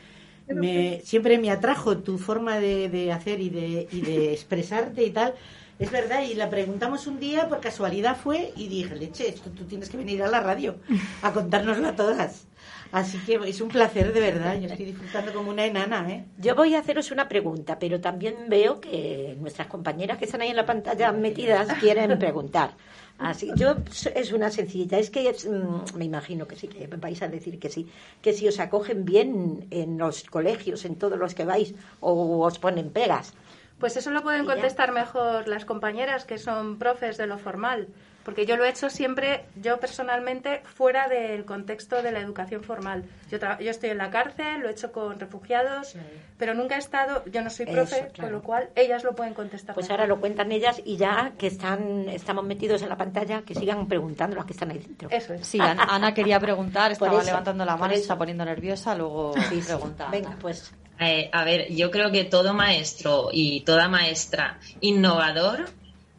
[0.48, 5.10] me siempre me atrajo tu forma de, de hacer y de, y de expresarte y
[5.10, 5.34] tal.
[5.78, 9.64] Es verdad, y la preguntamos un día, por casualidad fue, y dije, leche, esto tú
[9.64, 10.80] tienes que venir a la radio
[11.22, 12.47] a contárnoslo a todas.
[12.90, 16.24] Así que es un placer, de verdad, yo estoy disfrutando como una enana, ¿eh?
[16.38, 20.48] Yo voy a haceros una pregunta, pero también veo que nuestras compañeras que están ahí
[20.48, 22.72] en la pantalla metidas quieren preguntar.
[23.18, 23.74] Así, yo
[24.14, 27.28] es una sencillita, es que es, mm, me imagino que sí, que me vais a
[27.28, 27.88] decir que sí,
[28.22, 32.58] que si os acogen bien en los colegios, en todos los que vais, o os
[32.58, 33.34] ponen pegas.
[33.80, 37.88] Pues eso lo pueden contestar mejor las compañeras que son profes de lo formal,
[38.28, 43.04] porque yo lo he hecho siempre, yo personalmente, fuera del contexto de la educación formal.
[43.30, 45.94] Yo, yo estoy en la cárcel, lo he hecho con refugiados,
[46.36, 48.28] pero nunca he estado, yo no soy profe, Eso, claro.
[48.28, 49.74] con lo cual ellas lo pueden contestar.
[49.74, 50.00] Pues mejor.
[50.02, 53.88] ahora lo cuentan ellas y ya que están, estamos metidos en la pantalla, que sigan
[53.88, 55.08] preguntando las que están ahí dentro.
[55.10, 55.46] Eso es.
[55.46, 59.62] Sí, Ana, quería preguntar, estaba eso, levantando la mano, se está poniendo nerviosa, luego Sí,
[59.62, 59.68] sí.
[59.68, 60.08] pregunta.
[60.10, 65.66] Venga, pues Eh, a ver, yo creo que todo maestro y toda maestra innovador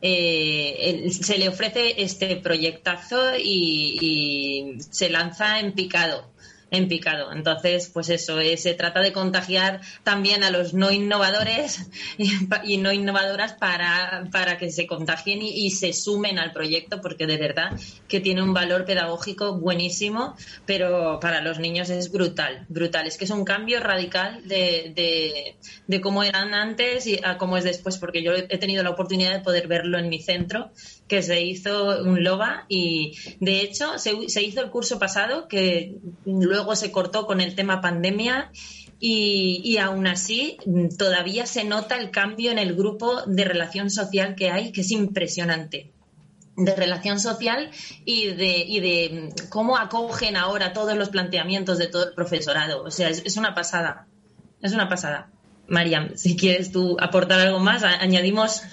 [0.01, 6.31] eh, se le ofrece este proyectazo y, y se lanza en picado.
[6.71, 7.31] En picado.
[7.31, 11.89] Entonces, pues eso, eh, se trata de contagiar también a los no innovadores
[12.63, 17.25] y, no innovadoras para, para que se contagien y, y se sumen al proyecto, porque
[17.25, 17.71] de verdad
[18.07, 23.07] que tiene un valor pedagógico buenísimo, pero para los niños es brutal, brutal.
[23.07, 25.55] Es que es un cambio radical de, de,
[25.87, 29.33] de cómo eran antes y a cómo es después, porque yo he tenido la oportunidad
[29.33, 30.71] de poder verlo en mi centro,
[31.09, 35.97] que se hizo un LOBA y de hecho se, se hizo el curso pasado, que
[36.25, 38.51] luego se cortó con el tema pandemia
[39.01, 40.57] y, y, aún así
[40.97, 44.91] todavía se nota el cambio en el grupo de relación social que hay, que es
[44.91, 45.91] impresionante
[46.57, 47.71] de relación social
[48.05, 52.83] y de, y de cómo acogen ahora todos los planteamientos de todo el profesorado.
[52.83, 54.07] O sea, es, es una pasada.
[54.61, 55.31] Es una pasada.
[55.69, 58.63] Mariam, si quieres tú aportar algo más, añadimos.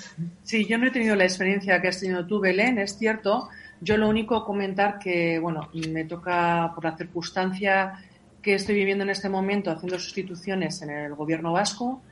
[0.42, 3.48] Sí, yo no he tenido la experiencia que has tenido tú, Belén, es cierto.
[3.80, 7.92] Yo lo único comentar que, bueno, me toca por la circunstancia
[8.40, 12.02] que estoy viviendo en este momento haciendo sustituciones en el gobierno vasco.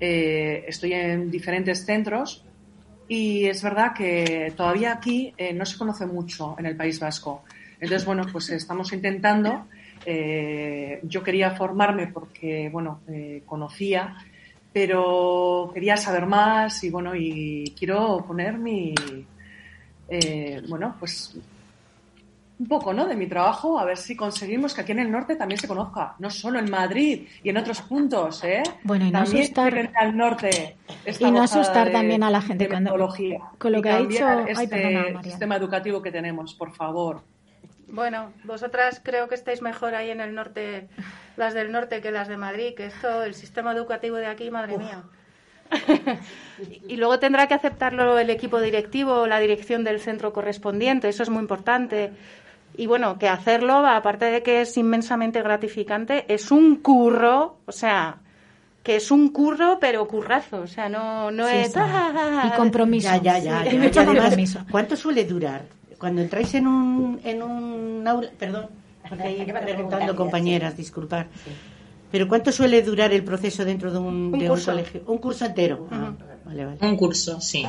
[0.00, 2.44] Eh, estoy en diferentes centros
[3.08, 7.44] y es verdad que todavía aquí eh, no se conoce mucho en el País Vasco.
[7.74, 9.66] Entonces, bueno, pues estamos intentando.
[10.04, 14.16] Eh, yo quería formarme porque, bueno, eh, conocía,
[14.72, 18.94] pero quería saber más y, bueno, y quiero poner mi,
[20.08, 21.36] eh, bueno, pues
[22.58, 23.06] un poco, ¿no?
[23.06, 26.14] De mi trabajo, a ver si conseguimos que aquí en el norte también se conozca,
[26.20, 28.62] no solo en Madrid y en otros puntos, ¿eh?
[28.84, 30.76] Bueno, y no también asustar al norte
[31.18, 32.92] y no asustar de, también a la gente cuando
[33.58, 35.22] con lo que ha dicho, ay, este perdona, María.
[35.22, 37.22] sistema educativo que tenemos, por favor.
[37.92, 40.88] Bueno, vosotras creo que estáis mejor ahí en el norte,
[41.36, 44.78] las del norte que las de Madrid, que esto, el sistema educativo de aquí, madre
[44.78, 45.02] mía.
[46.88, 51.22] y luego tendrá que aceptarlo el equipo directivo o la dirección del centro correspondiente, eso
[51.22, 52.12] es muy importante.
[52.78, 58.16] Y bueno, que hacerlo, aparte de que es inmensamente gratificante, es un curro, o sea,
[58.82, 61.72] que es un curro, pero currazo, o sea, no, no Sí, es...
[61.74, 61.80] sí.
[62.46, 63.06] Y compromiso.
[63.06, 63.64] Ya, ya, ya.
[63.64, 63.82] Sí, ya.
[63.82, 64.64] mucho Y compromiso.
[64.70, 65.81] ¿Cuánto suele durar?
[66.02, 68.66] Cuando entráis en un, en un aula, perdón,
[69.08, 71.28] porque ahí preguntando compañeras, disculpar.
[72.10, 74.72] Pero ¿cuánto suele durar el proceso dentro de un, Un de curso.
[74.72, 75.02] un colegio?
[75.06, 75.86] Un curso entero.
[75.92, 76.12] Ah,
[76.44, 76.78] vale, vale.
[76.82, 77.64] Un curso, sí.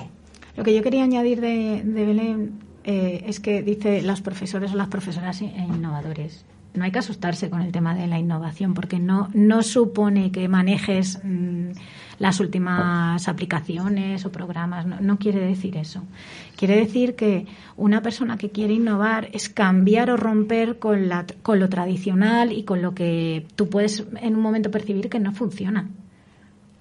[0.57, 4.77] Lo que yo quería añadir de, de Belén eh, es que dice los profesores o
[4.77, 6.43] las profesoras e innovadores.
[6.73, 10.47] No hay que asustarse con el tema de la innovación porque no, no supone que
[10.47, 11.69] manejes mm,
[12.23, 14.86] las últimas aplicaciones o programas.
[14.86, 16.03] No, no quiere decir eso.
[16.55, 21.59] Quiere decir que una persona que quiere innovar es cambiar o romper con, la, con
[21.59, 25.89] lo tradicional y con lo que tú puedes en un momento percibir que no funciona.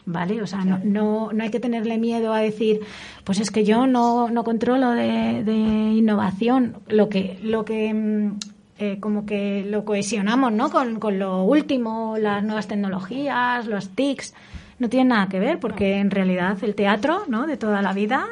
[0.07, 0.41] ¿Vale?
[0.43, 2.79] O sea, no, no, no hay que tenerle miedo a decir,
[3.25, 6.77] pues es que yo no, no controlo de, de innovación.
[6.87, 8.39] Lo que, lo que mm,
[8.79, 10.71] eh, como que lo cohesionamos, ¿no?
[10.71, 14.35] Con, con lo último, las nuevas tecnologías, los TICs.
[14.83, 17.47] No tiene nada que ver, porque en realidad el teatro, ¿no?
[17.47, 18.27] De toda la vida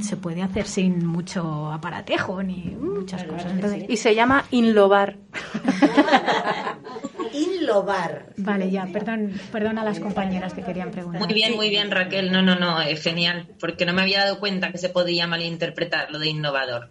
[0.00, 3.50] se puede hacer sin mucho aparatejo ni muchas cosas.
[3.50, 5.16] Entonces, Y se llama Inlobar.
[7.32, 8.26] Inlobar.
[8.36, 11.20] vale, ya, perdón, perdón a las compañeras que querían preguntar.
[11.20, 12.30] Muy bien, muy bien, Raquel.
[12.30, 13.48] No, no, no, eh, genial.
[13.58, 16.90] Porque no me había dado cuenta que se podía malinterpretar lo de innovador.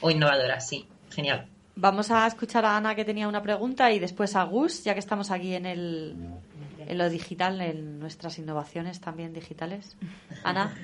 [0.00, 0.86] O innovadora, sí.
[1.10, 1.46] Genial.
[1.74, 5.00] Vamos a escuchar a Ana que tenía una pregunta y después a Gus, ya que
[5.00, 6.14] estamos aquí en el
[6.86, 9.96] en lo digital, en nuestras innovaciones también digitales.
[10.44, 10.74] Ana.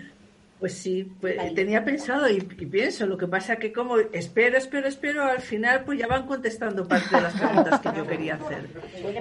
[0.60, 4.86] Pues sí, pues, tenía pensado y, y pienso, lo que pasa que como espero, espero,
[4.86, 8.68] espero, al final pues ya van contestando parte de las preguntas que yo quería hacer.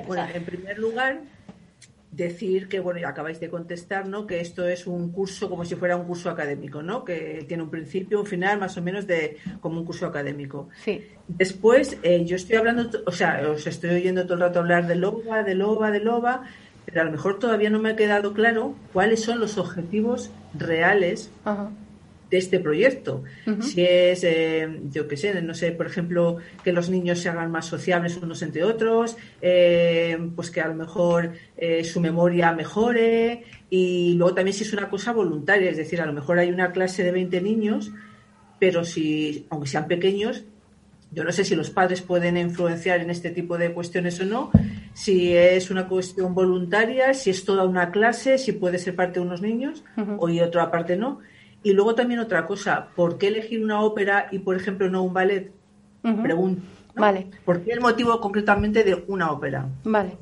[0.06, 1.22] Bueno, en primer lugar,
[2.12, 4.28] decir que, bueno, ya acabáis de contestar, ¿no?
[4.28, 7.06] Que esto es un curso como si fuera un curso académico, ¿no?
[7.06, 10.70] Que tiene un principio, un final, más o menos de como un curso académico.
[10.84, 11.08] Sí.
[11.28, 14.96] Después, eh, yo estoy hablando, o sea, os estoy oyendo todo el rato hablar de
[14.96, 16.44] LOBA, de LOBA, de LOBA,
[16.86, 21.32] pero a lo mejor todavía no me ha quedado claro cuáles son los objetivos reales
[22.32, 23.24] de este proyecto.
[23.60, 27.52] Si es, eh, yo qué sé, no sé, por ejemplo, que los niños se hagan
[27.52, 33.44] más sociables unos entre otros, eh, pues que a lo mejor eh, su memoria mejore
[33.70, 36.72] y luego también si es una cosa voluntaria, es decir, a lo mejor hay una
[36.72, 37.92] clase de 20 niños,
[38.60, 40.46] pero si, aunque sean pequeños,
[41.12, 44.52] yo no sé si los padres pueden influenciar en este tipo de cuestiones o no,
[44.94, 49.26] si es una cuestión voluntaria, si es toda una clase, si puede ser parte de
[49.26, 49.84] unos niños
[50.18, 51.20] o y otra parte no.
[51.64, 55.14] Y luego también otra cosa, ¿por qué elegir una ópera y, por ejemplo, no un
[55.14, 55.52] ballet?
[56.02, 56.64] Pregunto.
[56.96, 57.02] ¿no?
[57.02, 57.28] Vale.
[57.46, 59.68] ¿Por qué el motivo concretamente de una ópera?
[59.84, 60.18] Vale.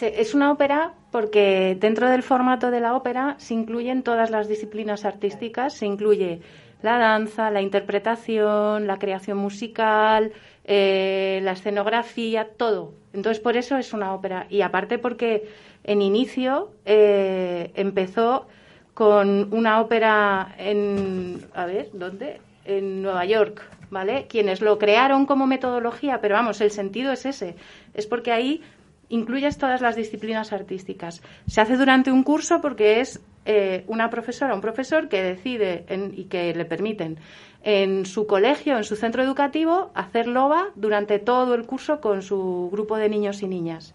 [0.00, 5.04] Es una ópera porque dentro del formato de la ópera se incluyen todas las disciplinas
[5.04, 6.40] artísticas, se incluye
[6.82, 10.32] la danza, la interpretación, la creación musical,
[10.64, 12.94] eh, la escenografía, todo.
[13.12, 14.46] Entonces por eso es una ópera.
[14.48, 15.48] Y aparte porque
[15.84, 18.46] en inicio eh, empezó
[18.94, 22.40] con una ópera en, a ver, ¿dónde?
[22.64, 24.26] En Nueva York, ¿vale?
[24.28, 27.56] Quienes lo crearon como metodología, pero vamos, el sentido es ese.
[27.92, 28.62] Es porque ahí
[29.08, 31.22] incluyes todas las disciplinas artísticas.
[31.46, 35.84] Se hace durante un curso porque es eh, una profesora, un profesor que decide
[36.16, 37.18] y que le permiten
[37.62, 42.68] en su colegio, en su centro educativo, hacer loba durante todo el curso con su
[42.70, 43.94] grupo de niños y niñas.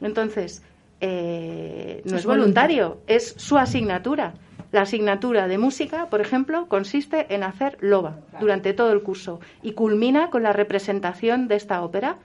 [0.00, 0.62] Entonces,
[1.00, 4.34] eh, no es, voluntario, es su asignatura.
[4.72, 9.72] La asignatura de música, por ejemplo, consiste en hacer loba durante todo el curso y
[9.72, 12.16] culmina con la representación de esta ópera.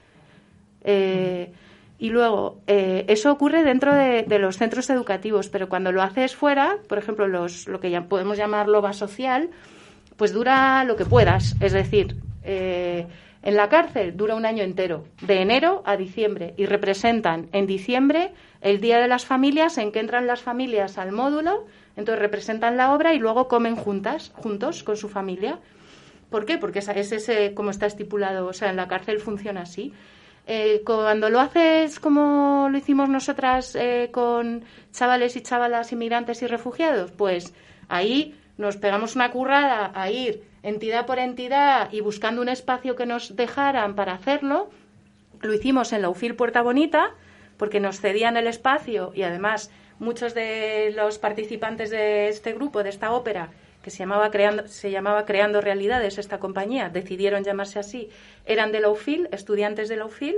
[0.83, 1.51] Eh,
[1.97, 6.77] y luego, eh, eso ocurre dentro de, los centros educativos, pero cuando lo haces fuera,
[6.89, 9.49] por ejemplo, los, lo que ya podemos llamar loba social,
[10.17, 11.55] pues dura lo que puedas.
[11.61, 13.07] Es decir, eh,
[13.43, 18.33] en la cárcel dura un año entero, de enero a diciembre, y representan en diciembre
[18.59, 21.65] el Día de las Familias, en que entran las familias al módulo,
[21.95, 25.59] entonces representan la obra y luego comen juntas, juntos con su familia.
[26.29, 26.57] ¿Por qué?
[26.57, 29.93] Porque es ese como está estipulado, o sea, en la cárcel funciona así.
[30.47, 36.47] Eh, cuando lo haces como lo hicimos nosotras eh, con chavales y chavalas inmigrantes y
[36.47, 37.53] refugiados, pues
[37.89, 43.05] ahí nos pegamos una currada a ir entidad por entidad y buscando un espacio que
[43.05, 44.69] nos dejaran para hacerlo.
[45.41, 47.15] Lo hicimos en la UFIL Puerta Bonita
[47.57, 52.89] porque nos cedían el espacio y además muchos de los participantes de este grupo, de
[52.89, 53.49] esta ópera,
[53.85, 58.09] que se llamaba Creando, se llamaba Creando Realidades, esta compañía, decidieron llamarse así,
[58.43, 60.37] eran de la UFIL, estudiantes de la UFIL,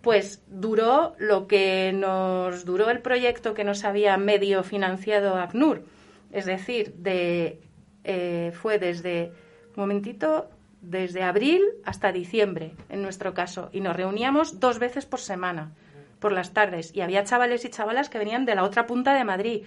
[0.00, 5.84] pues duró lo que nos duró el proyecto que nos había medio financiado ACNUR.
[6.32, 7.60] Es decir, de,
[8.04, 9.32] eh, fue desde,
[9.76, 10.48] un momentito,
[10.80, 15.72] desde abril hasta diciembre, en nuestro caso, y nos reuníamos dos veces por semana,
[16.20, 19.24] por las tardes, y había chavales y chavalas que venían de la otra punta de
[19.24, 19.64] Madrid.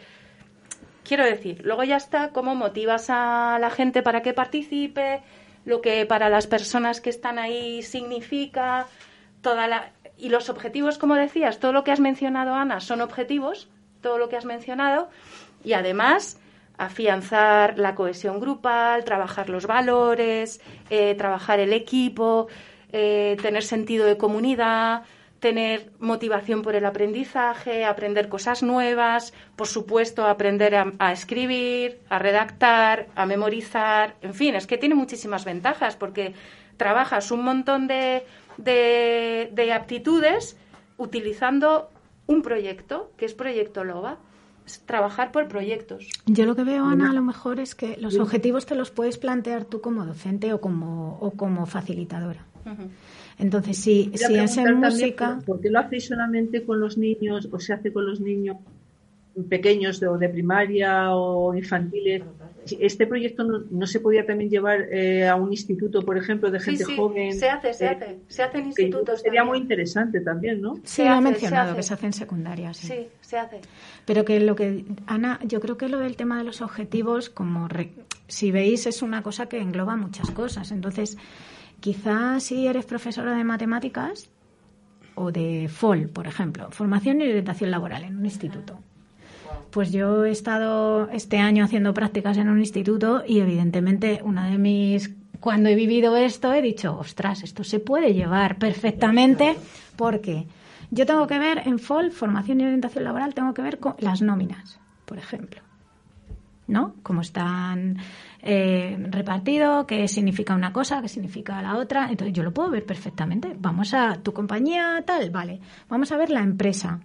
[1.12, 5.20] Quiero decir, luego ya está cómo motivas a la gente para que participe,
[5.66, 8.88] lo que para las personas que están ahí significa,
[9.42, 9.92] toda la...
[10.18, 13.68] Y los objetivos, como decías, todo lo que has mencionado, Ana, son objetivos,
[14.00, 15.10] todo lo que has mencionado,
[15.66, 16.40] y además
[16.78, 22.48] afianzar la cohesión grupal, trabajar los valores, eh, trabajar el equipo,
[22.94, 25.04] eh, tener sentido de comunidad,
[25.42, 33.08] tener motivación por el aprendizaje, aprender cosas nuevas, por supuesto, aprender a, escribir, a redactar,
[33.16, 36.36] a memorizar, en fin, es que tiene muchísimas ventajas porque
[36.78, 38.24] trabajas un montón de,
[38.58, 40.58] de aptitudes
[40.98, 41.90] utilizando
[42.28, 44.20] un proyecto, que es Proyecto LOBA.
[44.86, 46.08] Trabajar por proyectos.
[46.28, 49.18] Yo lo que veo, Ana, a lo mejor es que los objetivos te los puedes
[49.18, 52.46] plantear tú como docente o como, o como facilitadora.
[53.42, 55.40] Entonces, si, si es en música...
[55.46, 58.58] ¿Por qué lo hacéis solamente con los niños o se hace con los niños
[59.50, 62.24] pequeños de, de primaria o infantiles?
[62.80, 66.84] este proyecto no, se podía también llevar eh, a un instituto, por ejemplo, de gente
[66.84, 66.96] sí, sí.
[66.96, 67.34] joven.
[67.34, 69.22] Se hace, se eh, hace, se hace en institutos.
[69.22, 70.76] Sería muy interesante también, ¿no?
[70.84, 72.74] Sí, lo ha mencionado, que se hace en secundaria.
[72.74, 73.08] Sí.
[73.22, 73.62] se hace.
[74.06, 77.68] Pero que lo que, Ana, yo creo que lo del tema de los objetivos, como
[78.28, 80.72] si veis, es una cosa que engloba muchas cosas.
[80.72, 81.18] Entonces,
[81.82, 84.30] quizás si eres profesora de matemáticas
[85.16, 88.80] o de FOL, por ejemplo, formación y orientación laboral en un instituto
[89.72, 94.58] pues yo he estado este año haciendo prácticas en un instituto y evidentemente una de
[94.58, 99.58] mis cuando he vivido esto he dicho, ostras, esto se puede llevar perfectamente
[99.96, 100.46] porque
[100.92, 104.22] yo tengo que ver en FOL, formación y orientación laboral, tengo que ver con las
[104.22, 105.62] nóminas, por ejemplo.
[106.68, 106.94] ¿No?
[107.02, 107.98] Cómo están
[108.44, 112.10] eh, repartidos, qué significa una cosa, qué significa la otra.
[112.10, 113.56] Entonces yo lo puedo ver perfectamente.
[113.58, 115.60] Vamos a tu compañía tal, vale.
[115.90, 117.00] Vamos a ver la empresa.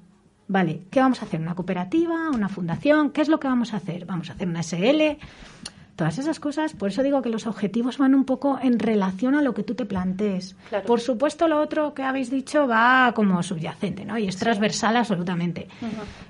[0.48, 1.40] Vale, ¿qué vamos a hacer?
[1.40, 2.30] ¿Una cooperativa?
[2.30, 3.10] ¿Una fundación?
[3.10, 4.06] ¿Qué es lo que vamos a hacer?
[4.06, 5.18] ¿Vamos a hacer una SL?
[5.96, 9.40] Todas esas cosas, por eso digo que los objetivos van un poco en relación a
[9.40, 10.54] lo que tú te plantees.
[10.86, 14.18] Por supuesto, lo otro que habéis dicho va como subyacente, ¿no?
[14.18, 15.68] Y es transversal absolutamente.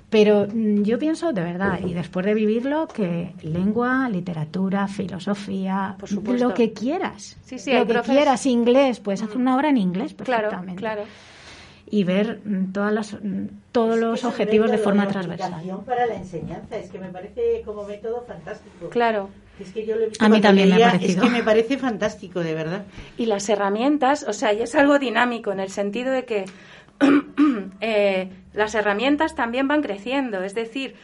[0.09, 5.97] Pero mm, yo pienso, de verdad, y después de vivirlo, que lengua, literatura, filosofía,
[6.39, 7.37] lo que quieras.
[7.67, 10.79] lo que quieras, inglés, puedes hacer una obra en inglés perfectamente.
[10.79, 11.37] Claro, claro
[11.89, 15.63] y ver mm, todas las, mm, todos los objetivos de forma transversal.
[15.85, 18.89] para la enseñanza, es que me parece como método fantástico.
[18.89, 19.29] Claro.
[20.19, 21.23] A mí también me ha parecido.
[21.23, 22.85] Es que me parece fantástico, de verdad.
[23.17, 26.45] Y las herramientas, o sea, y es algo dinámico en el sentido de que
[27.81, 30.43] eh, las herramientas también van creciendo.
[30.43, 30.95] Es decir,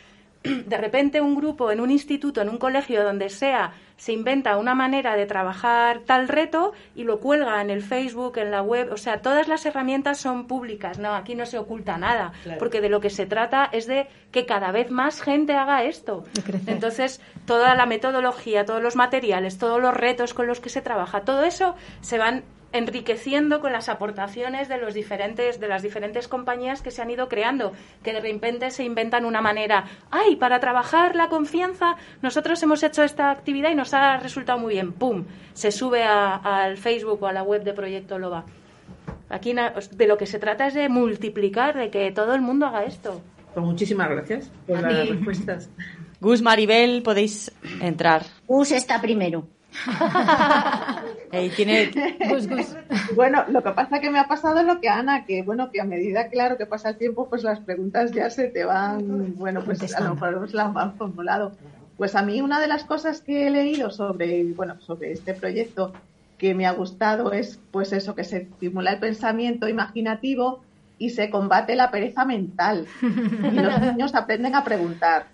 [0.66, 4.76] de repente un grupo en un instituto, en un colegio, donde sea, se inventa una
[4.76, 8.92] manera de trabajar tal reto y lo cuelga en el Facebook, en la web.
[8.92, 12.90] O sea, todas las herramientas son públicas, no, aquí no se oculta nada, porque de
[12.90, 16.26] lo que se trata es de que cada vez más gente haga esto.
[16.68, 21.22] Entonces, toda la metodología, todos los materiales, todos los retos con los que se trabaja,
[21.22, 26.82] todo eso se van enriqueciendo con las aportaciones de los diferentes de las diferentes compañías
[26.82, 27.72] que se han ido creando
[28.04, 33.04] que de repente se inventan una manera ay para trabajar la confianza nosotros hemos hecho
[33.04, 37.28] esta actividad y nos ha resultado muy bien pum se sube a- al Facebook o
[37.28, 38.44] a la web de Proyecto Loba
[39.30, 42.66] aquí na- de lo que se trata es de multiplicar de que todo el mundo
[42.66, 43.22] haga esto
[43.54, 45.70] Pues muchísimas gracias por A las respuestas.
[46.20, 47.52] Gus, Maribel, podéis
[47.82, 48.24] entrar.
[48.48, 49.46] Gus está primero.
[51.56, 51.92] Tiene...
[53.16, 55.82] Bueno, lo que pasa que me ha pasado lo que a Ana, que bueno, que
[55.82, 59.64] a medida, claro, que pasa el tiempo, pues las preguntas ya se te van, bueno,
[59.64, 61.54] pues a lo mejor os las han formulado.
[61.98, 65.94] Pues a mí una de las cosas que he leído sobre, bueno, sobre este proyecto
[66.38, 70.62] que me ha gustado es, pues eso, que se estimula el pensamiento imaginativo
[70.98, 72.86] y se combate la pereza mental.
[73.02, 75.33] Y los niños aprenden a preguntar.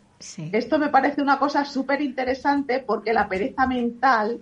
[0.51, 4.41] Esto me parece una cosa súper interesante porque la pereza mental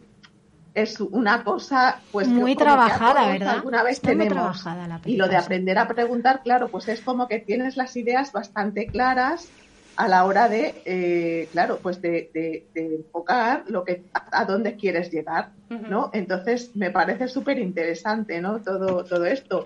[0.74, 3.58] es una cosa pues Muy trabajada, ¿verdad?
[3.58, 4.34] alguna vez Está muy tenemos.
[4.34, 5.46] trabajada la y lo de pereza, sí.
[5.46, 9.54] aprender a preguntar claro pues es como que tienes las ideas bastante claras
[9.96, 14.46] a la hora de eh, claro pues de, de- de enfocar lo que a, a
[14.46, 15.54] dónde quieres llegar
[15.86, 19.64] no entonces me parece súper interesante no todo todo esto.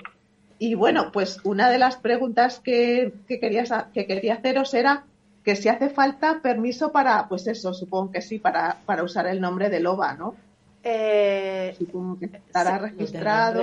[0.57, 5.07] Y bueno pues una de las preguntas que, que quería que quería haceros era
[5.43, 9.41] que si hace falta permiso para pues eso supongo que sí para para usar el
[9.41, 10.35] nombre de loba no
[10.83, 13.61] Eh, Supongo que estará registrado.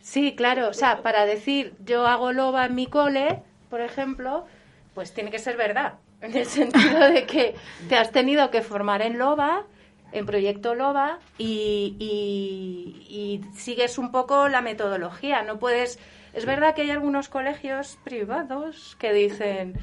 [0.00, 0.68] Sí, claro.
[0.68, 4.46] O sea, para decir yo hago loba en mi cole, por ejemplo,
[4.94, 5.94] pues tiene que ser verdad.
[6.22, 7.54] En el sentido de que
[7.88, 9.64] te has tenido que formar en loba,
[10.12, 15.42] en proyecto loba, y, y- y sigues un poco la metodología.
[15.42, 15.98] No puedes.
[16.32, 19.74] Es verdad que hay algunos colegios privados que dicen.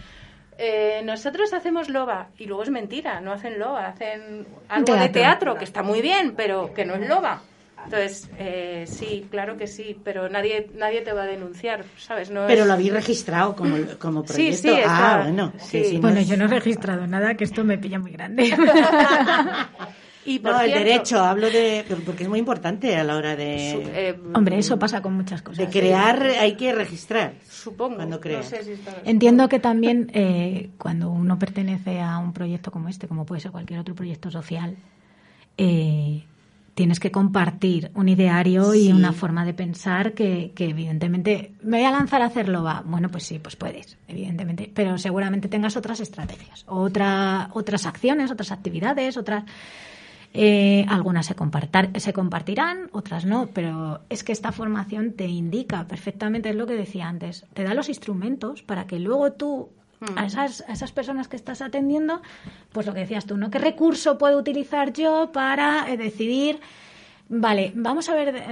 [0.58, 5.55] Eh, nosotros hacemos loba y luego es mentira, no hacen loba, hacen algo de Teatro.
[5.55, 7.41] que está muy bien, pero que no es loba.
[7.86, 12.30] Entonces, eh, sí, claro que sí, pero nadie nadie te va a denunciar, ¿sabes?
[12.30, 14.62] No Pero es- lo habéis registrado como, como Sí, proyecto.
[14.62, 15.53] sí, está- ah, bueno.
[15.60, 15.97] sí.
[16.01, 18.43] Bueno, es- yo no he registrado nada, que esto me pilla muy grande.
[20.28, 21.86] Y por no, el derecho, hablo de.
[22.06, 23.56] Porque es muy importante a la hora de.
[24.10, 25.58] eh, Hombre, eso pasa con muchas cosas.
[25.66, 27.34] de crear, hay que registrar.
[27.50, 27.96] Supongo.
[27.96, 28.52] Cuando creas.
[28.52, 32.90] No sé si está- Entiendo que también eh, cuando uno pertenece a un proyecto como
[32.90, 34.76] este, como puede ser cualquier otro proyecto social,
[35.58, 36.24] eh,
[36.76, 41.86] tienes que compartir un ideario y una forma de pensar que, que evidentemente me voy
[41.88, 46.00] a lanzar a hacerlo va bueno pues sí pues puedes evidentemente pero seguramente tengas otras
[46.02, 49.44] estrategias otra, otras acciones otras actividades otras
[50.34, 55.88] eh, algunas se, compartar- se compartirán, otras no, pero es que esta formación te indica
[55.88, 59.70] perfectamente, es lo que decía antes, te da los instrumentos para que luego tú,
[60.16, 62.22] a esas, a esas personas que estás atendiendo,
[62.72, 63.50] pues lo que decías tú, ¿no?
[63.50, 66.60] ¿Qué recurso puedo utilizar yo para eh, decidir,
[67.30, 68.44] vale, vamos a ver,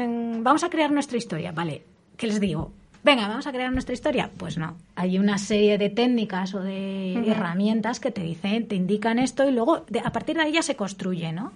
[0.42, 1.84] vamos a crear nuestra historia, vale,
[2.18, 2.72] ¿qué les digo?
[3.06, 4.32] Venga, vamos a crear nuestra historia.
[4.36, 9.20] Pues no, hay una serie de técnicas o de herramientas que te dicen, te indican
[9.20, 11.52] esto y luego de- a partir de ahí ya se construye, ¿no?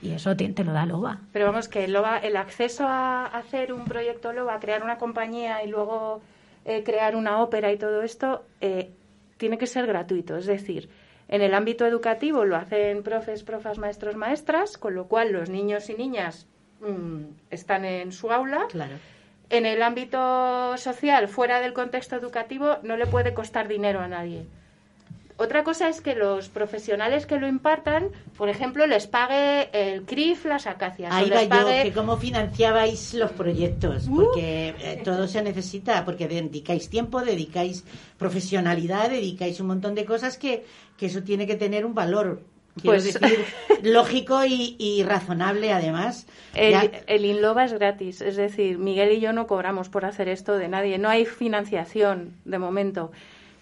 [0.00, 1.18] Y eso te, te lo da Loba.
[1.32, 5.64] Pero vamos, que Loba, el acceso a hacer un proyecto Loba, a crear una compañía
[5.64, 6.20] y luego
[6.64, 8.90] eh, crear una ópera y todo esto, eh,
[9.36, 10.36] tiene que ser gratuito.
[10.36, 10.88] Es decir,
[11.26, 15.90] en el ámbito educativo lo hacen profes, profas, maestros, maestras, con lo cual los niños
[15.90, 16.46] y niñas
[16.80, 18.66] mm, están en su aula.
[18.70, 18.94] Claro.
[19.50, 24.46] En el ámbito social, fuera del contexto educativo, no le puede costar dinero a nadie.
[25.40, 30.44] Otra cosa es que los profesionales que lo impartan, por ejemplo, les pague el CRIF
[30.46, 31.12] las acacias.
[31.12, 36.26] o Ahí va yo, que cómo financiabais los proyectos, porque eh, todo se necesita, porque
[36.26, 37.84] dedicáis tiempo, dedicáis
[38.18, 42.42] profesionalidad, dedicáis un montón de cosas que, que eso tiene que tener un valor,
[42.78, 43.44] quiero Pues- decir,
[43.82, 46.26] lógico y, y razonable además.
[46.54, 50.28] El, Ya- el INLOBA es gratis, es decir, Miguel y yo no cobramos por hacer
[50.28, 53.12] esto de nadie, no hay financiación de momento.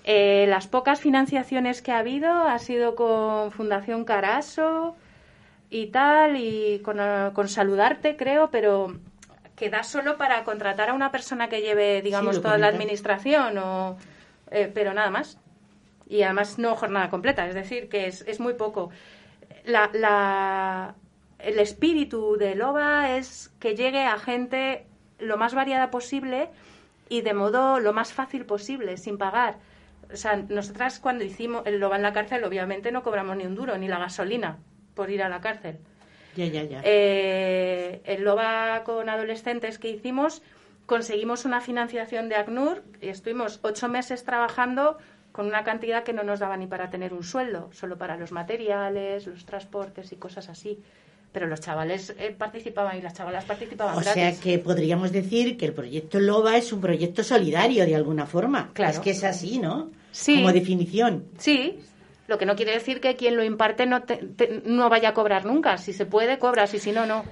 [0.05, 4.95] Eh, las pocas financiaciones que ha habido ha sido con Fundación Caraso
[5.69, 6.99] y tal, y con,
[7.33, 8.95] con Saludarte, creo, pero
[9.57, 13.97] que da solo para contratar a una persona que lleve, digamos, toda la administración, o,
[14.53, 15.39] eh, pero nada más.
[16.09, 18.91] Y además no jornada completa, es decir, que es, es muy poco.
[19.65, 20.95] La, la-
[21.39, 24.87] el espíritu de Loba es que llegue a gente
[25.19, 26.49] lo más variada posible
[27.09, 29.59] y de modo lo más fácil posible, sin pagar.
[30.13, 33.55] O sea, nosotras cuando hicimos el Loba en la cárcel, obviamente no cobramos ni un
[33.57, 34.59] duro, ni la gasolina
[34.95, 35.79] por ir a la cárcel.
[36.37, 36.81] Ya, ya, ya.
[36.85, 40.43] Eh, el Loba con adolescentes que hicimos,
[40.87, 44.99] conseguimos una financiación de ACNUR y estuvimos ocho meses trabajando
[45.37, 48.33] con una cantidad que no nos daba ni para tener un sueldo, solo para los
[48.33, 50.81] materiales, los transportes y cosas así.
[51.33, 54.15] pero los chavales eh, participaban y las chavalas participaban O gratis.
[54.15, 58.71] sea que podríamos decir que el proyecto LOBA es un proyecto solidario de alguna forma.
[58.73, 58.93] Claro.
[58.95, 59.91] Es que es así, ¿no?
[60.13, 60.37] Sí.
[60.37, 61.25] Como definición.
[61.37, 61.79] Sí,
[62.27, 65.13] lo que no quiere decir que quien lo imparte no, te- te- no vaya a
[65.15, 65.77] cobrar nunca.
[65.77, 67.23] Si se puede, cobras, y si no, no.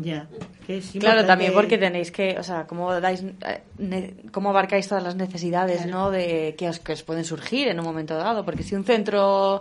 [0.00, 0.26] Ya.
[0.66, 4.88] Que es Claro, también porque tenéis que, o sea, cómo dais, eh, ne- cómo abarcáis
[4.88, 6.10] todas las necesidades, ¿no?
[6.10, 9.60] De que os, que os pueden surgir en un momento dado, porque si un centro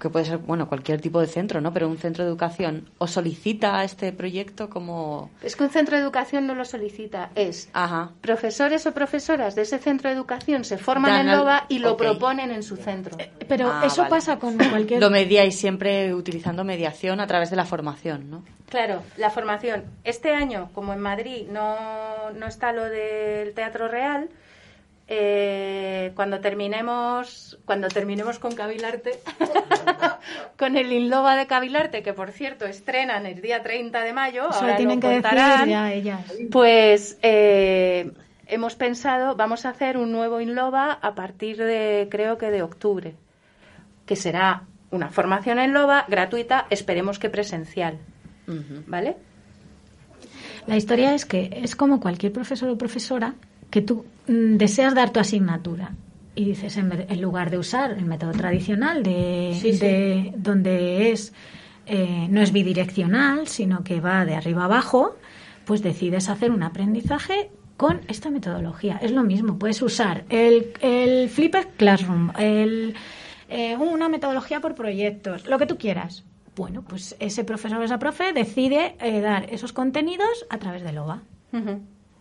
[0.00, 1.72] que puede ser, bueno, cualquier tipo de centro, ¿no?
[1.72, 6.02] Pero un centro de educación os solicita este proyecto como Es que un centro de
[6.02, 7.68] educación no lo solicita, es
[8.20, 11.78] profesores o profesoras de ese centro de educación se forman Dan en al- LOBA y
[11.78, 13.16] lo proponen en su centro.
[13.48, 14.10] Pero Ah, eso vale.
[14.10, 15.00] pasa con cualquier...
[15.00, 18.42] lo mediáis siempre utilizando mediación a través de la formación, ¿no?
[18.68, 19.84] Claro, la formación.
[20.04, 24.28] Este año, como en Madrid no, no está lo del Teatro Real,
[25.12, 29.18] eh, cuando terminemos cuando terminemos con Cabilarte,
[30.56, 34.60] con el Inloba de Cabilarte, que por cierto estrenan el día 30 de mayo, Eso
[34.60, 36.32] ahora tienen lo que contarán, decir ya ellas.
[36.52, 38.12] pues eh,
[38.46, 43.16] hemos pensado, vamos a hacer un nuevo Inloba a partir de, creo que de octubre,
[44.06, 47.98] que será una formación en Loba gratuita, esperemos que presencial.
[48.86, 49.16] ¿Vale?
[50.66, 53.34] La historia es que es como cualquier profesor o profesora
[53.70, 55.92] que tú mm, deseas dar tu asignatura
[56.34, 59.78] y dices, en, en lugar de usar el método tradicional de, Sí, sí.
[59.78, 61.32] de- donde es
[61.86, 65.16] eh, no es bidireccional, sino que va de arriba abajo,
[65.64, 68.98] pues decides hacer un aprendizaje con esta metodología.
[69.02, 72.94] Es lo mismo, puedes usar el, el Flipped Classroom, el,
[73.48, 76.24] eh, una metodología por proyectos, lo que tú quieras.
[76.54, 80.92] Bueno, pues ese profesor o esa profe decide eh, dar esos contenidos a través de
[80.92, 81.22] LOBA.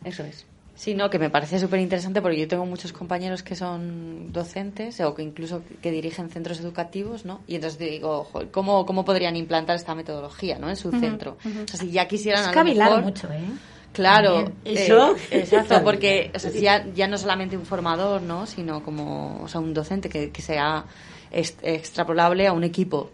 [0.03, 0.45] Eso es.
[0.79, 5.01] Sí, no, que me parece súper interesante porque yo tengo muchos compañeros que son docentes
[5.01, 7.41] o que incluso que dirigen centros educativos, ¿no?
[7.47, 10.69] Y entonces digo, "Joder, ¿cómo, cómo podrían implantar esta metodología, ¿no?
[10.69, 11.35] En su centro.
[11.43, 13.43] O sea, si ya quisieran Es cavilar mejor- mucho, ¿eh?
[13.91, 15.17] Claro, eh, Eso.
[15.31, 18.45] exacto, porque o sea, ya, ya no solamente un formador, ¿no?
[18.45, 20.85] Sino como, o sea, un docente que, que sea
[21.31, 23.11] extrapolable a un equipo,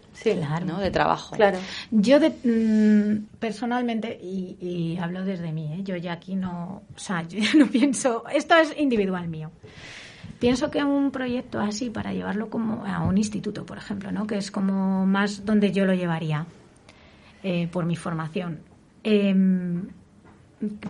[0.64, 0.78] ¿no?
[0.80, 1.36] De trabajo.
[1.90, 5.82] Yo de- mm, personalmente, y, y hablo desde mí, ¿eh?
[5.82, 9.50] yo ya aquí no, o sea, yo ya no pienso, esto es individual mío.
[10.38, 14.26] Pienso que un proyecto así para llevarlo como a un instituto, por ejemplo, ¿no?
[14.26, 16.44] que es como más donde yo lo llevaría
[17.42, 18.58] eh, por mi formación.
[19.02, 19.88] Em,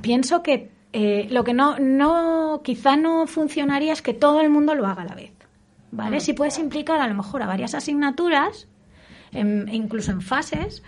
[0.01, 4.74] pienso que eh, lo que no, no, quizá no funcionaría es que todo el mundo
[4.74, 5.31] lo haga a la vez.
[5.93, 6.16] ¿Vale?
[6.16, 6.20] Mm.
[6.20, 8.66] Si puedes implicar a lo mejor a varias asignaturas,
[9.32, 10.82] en- incluso en fases,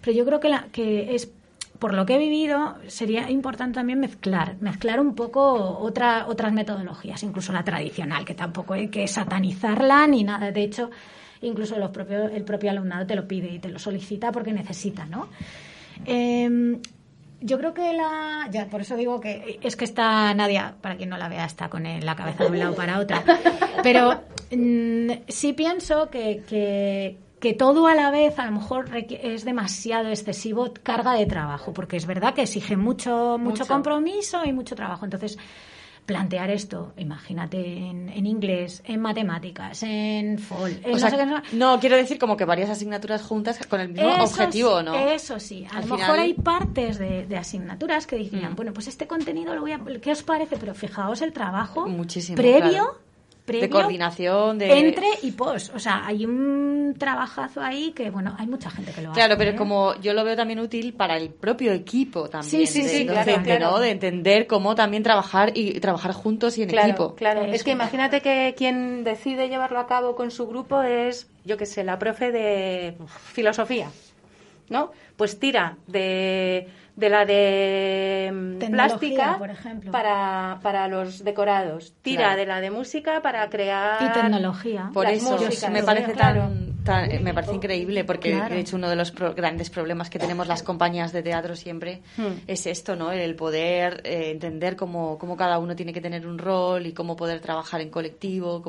[0.00, 1.30] pero yo creo que, la, que es
[1.78, 7.22] por lo que he vivido sería importante también mezclar, mezclar un poco otra, otras metodologías,
[7.22, 10.52] incluso la tradicional, que tampoco hay que satanizarla ni nada.
[10.52, 10.90] De hecho,
[11.40, 15.06] incluso los propios, el propio alumnado te lo pide y te lo solicita porque necesita,
[15.06, 15.28] ¿no?
[16.04, 16.78] Em,
[17.40, 18.48] yo creo que la.
[18.50, 21.68] Ya, por eso digo que es que está Nadia, para quien no la vea, está
[21.68, 23.22] con la cabeza de un lado para otra.
[23.82, 29.44] Pero mm, sí pienso que, que, que todo a la vez a lo mejor es
[29.44, 33.66] demasiado excesivo carga de trabajo, porque es verdad que exige mucho, mucho, Mucho.
[33.66, 35.04] compromiso y mucho trabajo.
[35.04, 35.38] Entonces,
[36.06, 41.42] plantear esto, imagínate en, en inglés, en matemáticas, en FOL, en O no sea, no-
[41.52, 44.94] no, quiero decir como que varias asignaturas juntas con el mismo eso objetivo, sí, ¿no?
[44.94, 45.64] Eso sí.
[45.66, 48.56] A Al lo final- mejor hay partes de, de asignaturas que dirían, Mm.
[48.56, 49.80] bueno, pues este contenido lo voy a...
[50.00, 50.56] ¿Qué os parece?
[50.56, 52.98] Pero fijaos el trabajo Muchísimo, previo, claro.
[53.44, 54.78] previo de coordinación, de...
[54.78, 55.74] entre y post.
[55.74, 59.38] O sea, hay un trabajazo ahí que, bueno, hay mucha gente que lo Claro, hace.
[59.38, 59.56] pero ¿eh?
[59.56, 62.50] como yo lo veo también útil para el propio equipo también.
[62.50, 63.78] Sí, sí, de sí, claro, claro.
[63.78, 67.14] De entender cómo también trabajar y trabajar juntos y en Claro, equipo.
[67.14, 67.42] claro.
[67.44, 71.66] Es que imagínate que quien decide llevarlo a cabo con su grupo es, yo qué
[71.66, 72.96] sé, la profe de
[73.32, 73.88] filosofía,
[74.68, 74.92] ¿no?
[75.16, 79.92] Pues tira de, de la de mm, Tecnología, plástica por ejemplo.
[79.92, 82.36] para, para los decorados, tira Claro.
[82.38, 84.90] de la de música para crear Y tecnología.
[84.94, 86.40] Por las eso músicas, me parece claro.
[86.42, 88.54] tan, eh, me parece increíble porque Claro.
[88.54, 92.00] de hecho uno de los pro- grandes problemas que tenemos las compañías de teatro siempre
[92.16, 92.40] Hmm.
[92.46, 93.12] es esto, ¿no?
[93.12, 97.16] El poder eh, entender cómo, cómo cada uno tiene que tener un rol y cómo
[97.16, 98.62] poder trabajar en colectivo,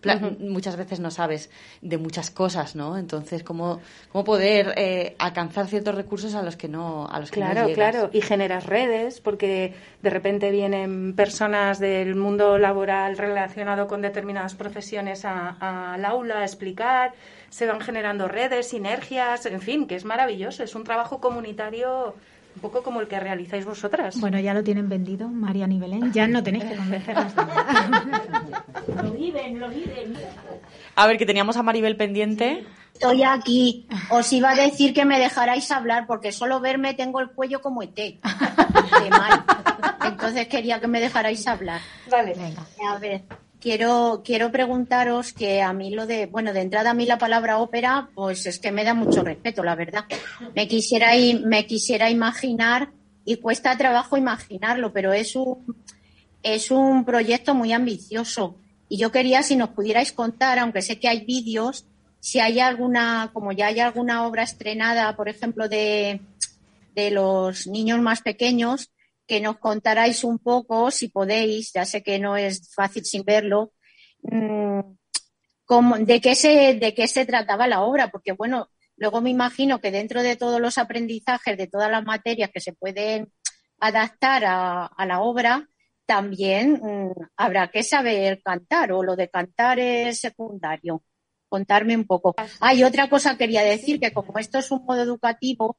[0.00, 0.36] pla- ujú.
[0.40, 1.50] muchas veces no sabes
[1.82, 2.96] de muchas cosas, ¿no?
[2.98, 3.80] Entonces cómo,
[4.12, 7.68] cómo poder eh, alcanzar ciertos recursos a los que no a los que no Claro,
[7.68, 7.90] llegas.
[7.92, 8.10] claro.
[8.12, 15.24] Y generas redes porque de repente vienen personas del mundo laboral relacionado con determinadas profesiones
[15.24, 17.12] a- al aula a explicar,
[17.50, 20.62] se van generando redes, sinergias, en fin, que es maravilloso.
[20.62, 22.14] Es un trabajo comunitario
[22.54, 24.18] un poco como el que realizáis vosotras.
[24.20, 26.12] Bueno, ya lo tienen vendido, Marian y Belén.
[26.12, 28.44] Ya no tenéis que convencerlas de nada.
[29.02, 30.14] Lo viven, lo viven.
[30.96, 32.64] A ver, que teníamos a Maribel pendiente.
[32.94, 33.86] Estoy aquí.
[34.10, 37.82] Os iba a decir que me dejarais hablar porque solo verme tengo el cuello como
[37.82, 37.94] ET.
[37.94, 39.44] De mal.
[40.04, 41.80] Entonces quería que me dejarais hablar.
[42.10, 42.34] Vale.
[42.88, 43.22] A ver,
[43.60, 47.58] quiero, quiero preguntaros que a mí lo de, bueno, de entrada a mí la palabra
[47.58, 50.04] ópera, pues es que me da mucho respeto, la verdad.
[50.54, 51.12] Me quisiera,
[51.44, 52.90] me quisiera imaginar,
[53.24, 55.76] y cuesta trabajo imaginarlo, pero es un,
[56.42, 58.56] es un proyecto muy ambicioso.
[58.88, 61.84] Y yo quería si nos pudierais contar, aunque sé que hay vídeos,
[62.20, 66.22] si hay alguna, como ya hay alguna obra estrenada, por ejemplo, de,
[66.94, 68.90] de los niños más pequeños,
[69.28, 73.72] que nos contarais un poco, si podéis, ya sé que no es fácil sin verlo,
[74.22, 74.80] mm,
[76.00, 79.90] de, qué se, de qué se trataba la obra, porque bueno, luego me imagino que
[79.90, 83.30] dentro de todos los aprendizajes, de todas las materias que se pueden
[83.78, 85.68] adaptar a, a la obra,
[86.06, 91.02] también mm, habrá que saber cantar, o lo de cantar es secundario.
[91.50, 92.34] Contarme un poco.
[92.60, 95.78] Hay otra cosa quería decir, que como esto es un modo educativo,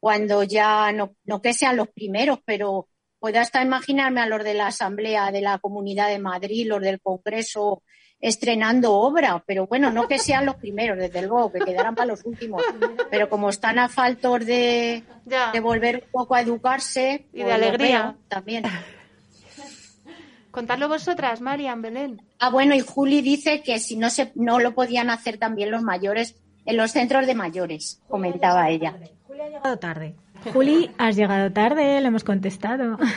[0.00, 2.88] cuando ya no, no que sean los primeros, pero
[3.18, 7.00] puedo hasta imaginarme a los de la Asamblea de la Comunidad de Madrid, los del
[7.00, 7.82] Congreso,
[8.18, 12.24] estrenando obra, pero bueno, no que sean los primeros, desde luego, que quedarán para los
[12.24, 12.62] últimos,
[13.10, 15.02] pero como están a faltos de,
[15.52, 18.02] de volver un poco a educarse, Y de pues alegría.
[18.02, 18.64] veo también.
[20.50, 22.20] Contadlo vosotras, Marian, Belén.
[22.40, 25.82] Ah, bueno, y Juli dice que si no se, no lo podían hacer también los
[25.82, 26.36] mayores
[26.66, 28.98] en los centros de mayores, comentaba ella.
[29.40, 30.14] Juli ha llegado tarde.
[30.52, 32.98] Juli, has llegado tarde, le hemos contestado.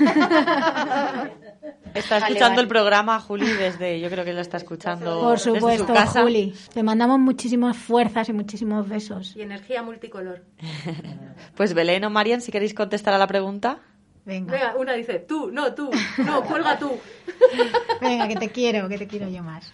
[1.93, 2.61] Está escuchando vale.
[2.61, 3.99] el programa, Juli, desde.
[3.99, 5.21] Yo creo que lo está escuchando.
[5.21, 6.23] Por desde su supuesto, casa.
[6.23, 6.55] Juli.
[6.73, 9.35] Te mandamos muchísimas fuerzas y muchísimos besos.
[9.35, 10.43] Y energía multicolor.
[11.55, 13.79] Pues Belén o Marian, si queréis contestar a la pregunta.
[14.25, 14.75] Venga.
[14.75, 15.91] una dice, tú, no, tú,
[16.25, 16.91] no, cuelga tú.
[18.01, 19.71] Venga, que te quiero, que te quiero yo más.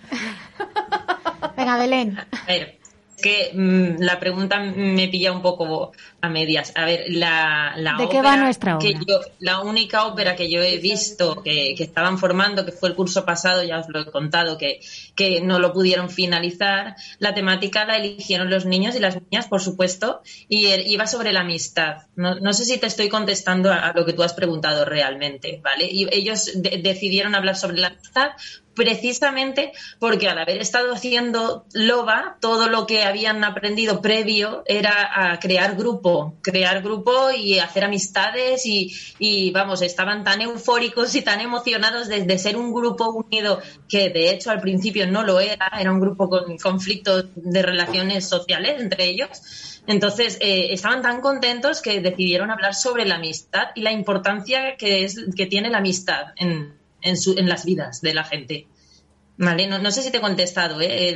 [1.55, 2.17] Venga, Belén.
[2.17, 2.79] A ver,
[3.15, 5.91] es que mm, la pregunta me pilla un poco
[6.21, 6.73] a medias.
[6.75, 10.49] A ver, la, la ¿De qué ópera va nuestra que yo- la única ópera que
[10.49, 14.01] yo he visto que, que estaban formando, que fue el curso pasado, ya os lo
[14.01, 14.79] he contado, que,
[15.15, 19.61] que no lo pudieron finalizar, la temática la eligieron los niños y las niñas, por
[19.61, 22.03] supuesto, y er- iba sobre la amistad.
[22.15, 25.61] No, no sé si te estoy contestando a, a lo que tú has preguntado realmente,
[25.63, 25.85] ¿vale?
[25.89, 28.31] Y ellos de- decidieron hablar sobre la amistad
[28.75, 35.39] precisamente porque al haber estado haciendo loba, todo lo que habían aprendido previo era a
[35.39, 35.75] crear
[36.41, 42.23] crear grupo y hacer amistades y, y, vamos, estaban tan eufóricos y tan emocionados de,
[42.25, 45.99] de ser un grupo unido que de hecho al principio no lo era, era un
[45.99, 49.29] grupo con conflictos de relaciones sociales entre ellos.
[49.87, 55.03] Entonces, eh, estaban tan contentos que decidieron hablar sobre la amistad y la importancia que,
[55.03, 58.67] es, que tiene la amistad en, en, su- en las vidas de la gente.
[59.41, 60.81] Vale, no, no sé si te he contestado.
[60.81, 61.15] ¿eh?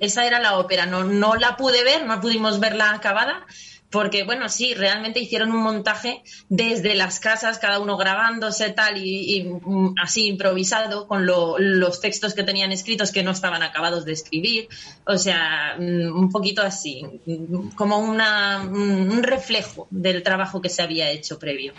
[0.00, 0.84] Esa era la ópera.
[0.84, 3.46] No, no la pude ver, no pudimos verla acabada.
[3.90, 9.44] Porque, bueno, sí, realmente hicieron un montaje desde las casas, cada uno grabándose tal y,
[9.44, 14.12] mm, así improvisado con lo- los textos que tenían escritos que no estaban acabados de
[14.12, 14.68] escribir.
[15.06, 20.68] O sea, mm, un poquito así, mm, como una, un un reflejo del trabajo que
[20.68, 21.72] se había hecho previo.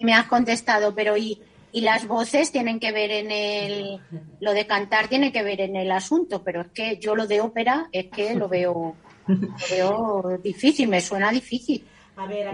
[0.00, 1.40] me has contestado, pero y,
[1.72, 4.00] y las voces tienen que ver en el,
[4.40, 7.40] lo de cantar tiene que ver en el asunto, pero es que yo lo de
[7.40, 8.96] ópera es que lo veo,
[9.28, 11.84] lo veo difícil, me suena difícil.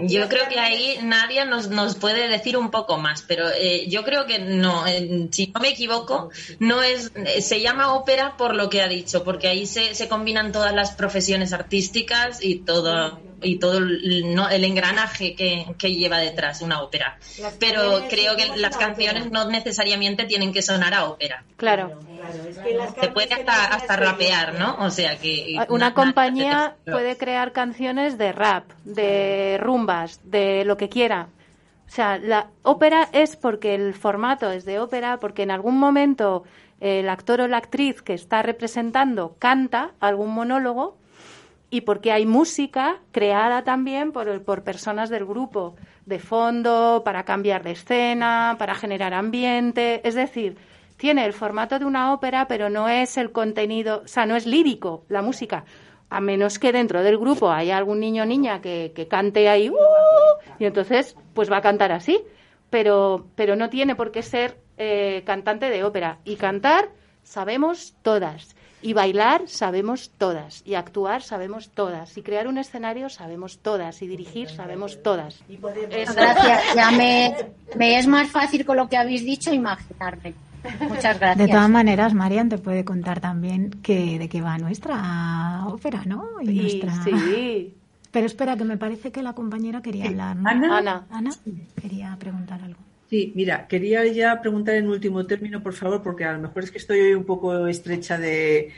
[0.09, 4.03] Yo creo que ahí Nadia nos, nos puede decir un poco más, pero eh, yo
[4.03, 8.57] creo que no, eh, si no me equivoco, no es, eh, se llama ópera por
[8.57, 13.21] lo que ha dicho, porque ahí se, se combinan todas las profesiones artísticas y todo
[13.43, 17.19] y todo el, no, el engranaje que, que lleva detrás una ópera.
[17.41, 21.45] Las Pero creo que las canciones no necesariamente tienen que sonar a ópera.
[21.57, 21.99] Claro.
[23.01, 24.77] Se puede hasta, hasta rapear, ¿no?
[24.81, 25.57] O sea que...
[25.69, 31.29] Una na- compañía puede crear canciones de rap, de rumbas, de lo que quiera.
[31.87, 36.45] O sea, la ópera es porque el formato es de ópera, porque en algún momento
[36.81, 40.97] el actor o la actriz que está representando canta algún monólogo
[41.73, 47.63] y porque hay música creada también por, por personas del grupo, de fondo, para cambiar
[47.63, 50.07] de escena, para generar ambiente.
[50.07, 50.59] Es decir,
[50.99, 54.45] tiene el formato de una ópera, pero no es el contenido, o sea, no es
[54.45, 55.65] lírico la música.
[56.11, 59.71] A menos que dentro del grupo haya algún niño o niña que, que cante ahí,
[59.71, 59.75] "Uh",
[60.59, 62.21] y entonces pues va a cantar así.
[62.69, 66.19] Pero, pero no tiene por qué ser eh, cantante de ópera.
[66.27, 66.91] Y cantar
[67.23, 68.55] sabemos todas.
[68.83, 70.63] Y bailar sabemos todas.
[70.67, 72.17] Y actuar sabemos todas.
[72.19, 74.03] Y crear un escenario sabemos todas.
[74.03, 75.41] Y dirigir sabemos todas.
[75.49, 77.35] Gracias, ya me,
[77.77, 80.35] me es más fácil con lo que habéis dicho imaginarme.
[80.89, 81.39] Muchas gracias.
[81.39, 86.25] De todas maneras, Marian te puede contar también que de qué va nuestra ópera, ¿no?
[86.41, 87.03] Y Y- nuestra...
[87.05, 87.75] sí.
[88.11, 90.37] Pero espera, que me parece que la compañera quería hablar.
[90.37, 90.49] ¿no?
[90.49, 90.79] Ana.
[90.79, 91.07] Ana.
[91.11, 91.31] Ana
[91.81, 92.79] quería preguntar algo.
[93.13, 96.71] Sí, mira, quería ya preguntar en último término, por favor, porque a lo mejor es
[96.71, 98.71] que estoy hoy un poco estrecha de,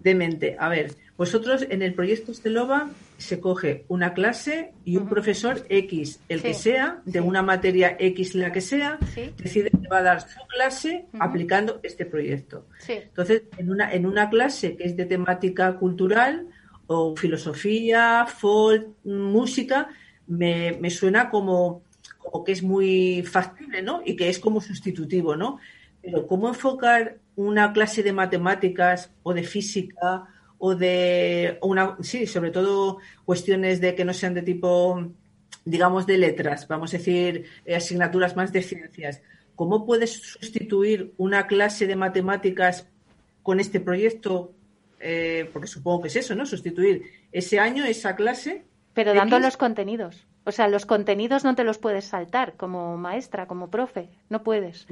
[0.00, 0.56] de mente.
[0.58, 6.20] A ver, vosotros en el proyecto Estelova se coge una clase y un profesor X,
[6.28, 9.30] el que sea, de una materia X la que sea, Sí.
[9.38, 12.66] decide que va a dar su clase aplicando este proyecto.
[12.86, 16.46] Entonces, en una, en una clase que es de temática cultural
[16.88, 19.88] o filosofía, folk, música,
[20.26, 21.80] me, me suena como,
[22.30, 24.02] como que es muy factible, ¿no?
[24.04, 25.58] Y que es como sustitutivo, ¿no?
[26.02, 30.26] Pero ¿cómo enfocar una clase de matemáticas o de física
[30.58, 35.12] o de una, sí, sobre todo cuestiones de que no sean de tipo,
[35.64, 39.22] digamos, de letras, vamos a decir, eh, asignaturas más de ciencias?
[39.54, 42.88] ¿Cómo puedes sustituir una clase de matemáticas
[43.42, 44.52] con este proyecto?
[45.00, 46.46] Eh, porque supongo que es eso, ¿no?
[46.46, 47.02] Sustituir
[47.32, 48.64] ese año, esa clase.
[48.94, 49.44] Pero dando X.
[49.44, 50.27] los contenidos.
[50.48, 54.08] O sea, los contenidos no te los puedes saltar como maestra, como profe.
[54.30, 54.86] No puedes.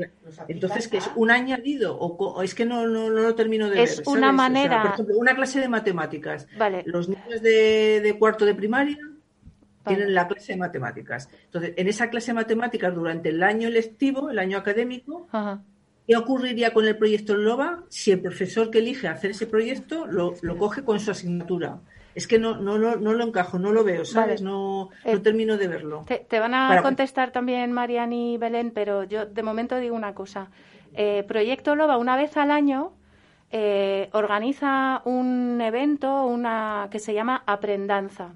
[0.49, 1.99] Entonces, ¿qué es un añadido?
[1.99, 4.09] ¿O, co- o es que no, no, no lo termino de Es ver?
[4.09, 4.21] una ¿sabes?
[4.21, 6.47] O sea, manera- por ejemplo, una clase de matemáticas.
[6.59, 6.83] Vale.
[6.85, 8.99] Los niños de, de cuarto de primaria
[9.87, 11.31] tienen la clase de matemáticas.
[11.47, 15.63] Entonces, en esa clase de matemáticas, durante el año lectivo, el año académico, Ajá.
[16.07, 20.35] ¿qué ocurriría con el proyecto LOBA si el profesor que elige hacer ese proyecto lo,
[20.43, 21.79] lo coge con su asignatura?
[22.17, 24.41] Es que no, no, lo- no lo encajo, no lo veo, ¿sabes?
[24.43, 24.51] Vale.
[24.51, 26.05] No, Eh, no termino de verlo.
[26.09, 29.95] Te, te van a Para- contestar también Marian y Belén, pero yo de momento digo
[29.95, 30.49] una cosa.
[30.95, 32.93] Eh, Proyecto Loba, una vez al año,
[33.53, 38.31] eh, organiza un evento una que se llama Aprendanza,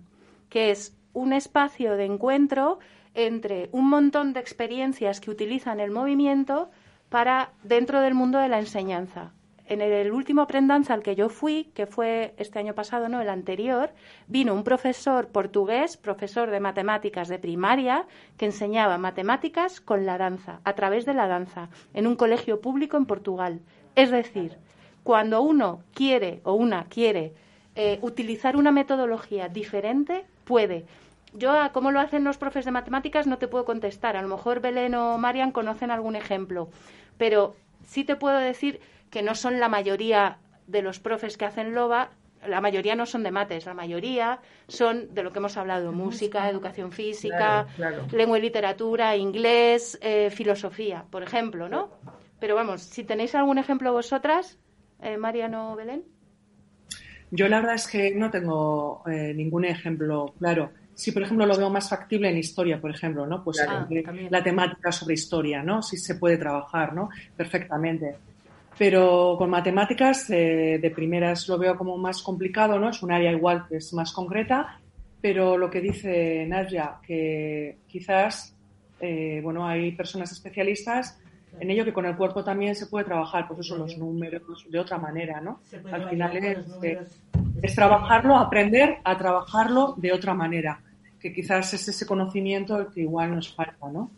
[0.51, 2.79] que es un espacio de encuentro
[3.15, 6.71] entre un montón de experiencias que utilizan el movimiento
[7.09, 9.33] para dentro del mundo de la enseñanza.
[9.71, 13.29] En el, último aprendanza al que yo fui, que fue este año pasado, no, el
[13.29, 13.91] anterior,
[14.27, 18.05] vino un profesor portugués, profesor de matemáticas de primaria,
[18.37, 22.97] que enseñaba matemáticas con la danza, a través de la danza, en un colegio público
[22.97, 23.61] en Portugal.
[23.95, 24.57] Es decir,
[25.05, 27.33] cuando uno quiere o una quiere
[27.77, 30.85] eh, utilizar una metodología diferente, puede.
[31.33, 34.17] Yo, a cómo lo hacen los profes de matemáticas, no te puedo contestar.
[34.17, 36.71] A lo mejor Belén o Marian conocen algún ejemplo.
[37.19, 37.55] Pero
[37.87, 42.11] sí te puedo decir que no son la mayoría de los profes que hacen LOBA,
[42.47, 44.39] la mayoría no son de mates, la mayoría
[44.69, 48.07] son de lo que hemos hablado, música, educación física, Claro, claro.
[48.13, 51.91] lengua y literatura, inglés, eh, filosofía, por ejemplo, ¿no?
[52.39, 54.59] Pero vamos, si tenéis algún ejemplo vosotras,
[55.03, 56.03] eh, Marian o Belén.
[57.31, 60.71] Yo la verdad es que no tengo eh, ningún ejemplo claro.
[60.95, 63.43] Sí, por ejemplo, lo veo más factible en historia, por ejemplo, ¿no?
[63.43, 63.87] Pues Claro.
[64.05, 64.29] también.
[64.31, 65.81] la temática sobre historia, ¿no?
[65.83, 67.09] Sí se puede trabajar, ¿no?
[67.37, 68.17] Perfectamente.
[68.81, 72.89] Pero con matemáticas, eh, de primeras lo veo como más complicado, ¿no?
[72.89, 74.81] Es un área igual que es más concreta,
[75.21, 78.57] pero lo que dice Nadia, que quizás,
[78.99, 81.21] eh, bueno, hay personas especialistas
[81.61, 84.79] en ello que con el cuerpo también se puede trabajar, pues eso, los números de
[84.79, 85.61] otra manera, ¿no?
[85.93, 87.01] Al final es, eh,
[87.61, 90.81] es trabajarlo, aprender a trabajarlo de otra manera,
[91.21, 94.11] que quizás es ese conocimiento el que igual nos falta, ¿no?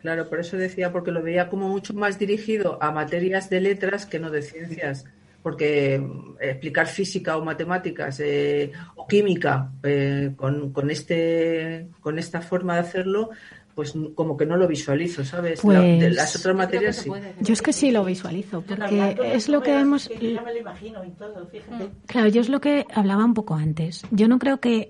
[0.00, 4.06] Claro, por eso decía, porque lo veía como mucho más dirigido a materias de letras
[4.06, 5.04] que no de ciencias.
[5.42, 12.40] Porque mm, explicar física o matemáticas eh, o química eh, con, con, este, con esta
[12.40, 13.30] forma de hacerlo,
[13.74, 15.62] pues como que no lo visualizo, ¿sabes?
[15.64, 17.10] La- de Pues- las otras materias sí.
[17.40, 20.08] Yo es que sí lo visualizo, porque es lo que hemos...
[20.08, 21.88] que Ya me lo imagino y todo, fíjate.
[22.06, 24.02] Claro, yo es lo que hablaba un poco antes.
[24.10, 24.88] Yo no creo que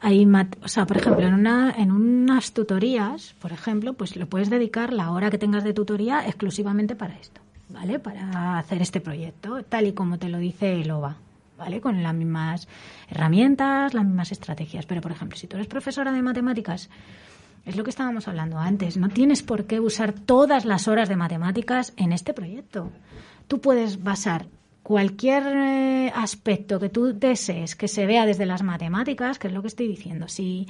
[0.00, 0.26] hay,
[0.62, 4.92] o sea, por ejemplo, en una en unas tutorías, por ejemplo, pues le puedes dedicar
[4.92, 7.98] la hora que tengas de tutoría exclusivamente para esto, ¿vale?
[7.98, 11.16] Para hacer este proyecto, tal y como te lo dice el OVA,
[11.56, 11.80] ¿vale?
[11.80, 12.68] Con las mismas
[13.08, 14.86] herramientas, las mismas estrategias.
[14.86, 16.90] Pero, por ejemplo, si tú eres profesora de matemáticas,
[17.64, 21.16] es lo que estábamos hablando antes, no tienes por qué usar todas las horas de
[21.16, 22.92] matemáticas en este proyecto.
[23.48, 24.46] Tú puedes basar
[24.86, 29.60] cualquier eh, aspecto que tú desees que se vea desde las matemáticas, que es lo
[29.60, 30.28] que estoy diciendo.
[30.28, 30.68] Si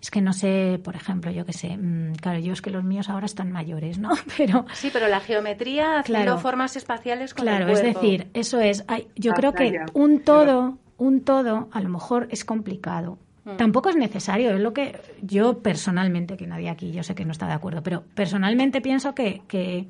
[0.00, 2.82] es que no sé, por ejemplo, yo qué sé, mm, claro, yo es que los
[2.82, 4.10] míos ahora están mayores, ¿no?
[4.36, 6.38] Pero Sí, pero la geometría haciendo Claro.
[6.38, 8.82] formas espaciales con Claro, el es decir, eso es.
[8.88, 13.16] hay- yo creo que un todo, un todo, a lo mejor es complicado.
[13.44, 13.58] Mm.
[13.58, 17.30] Tampoco es necesario, es lo que yo personalmente, que nadie aquí, yo sé que no
[17.30, 19.86] está de acuerdo, pero personalmente pienso que, que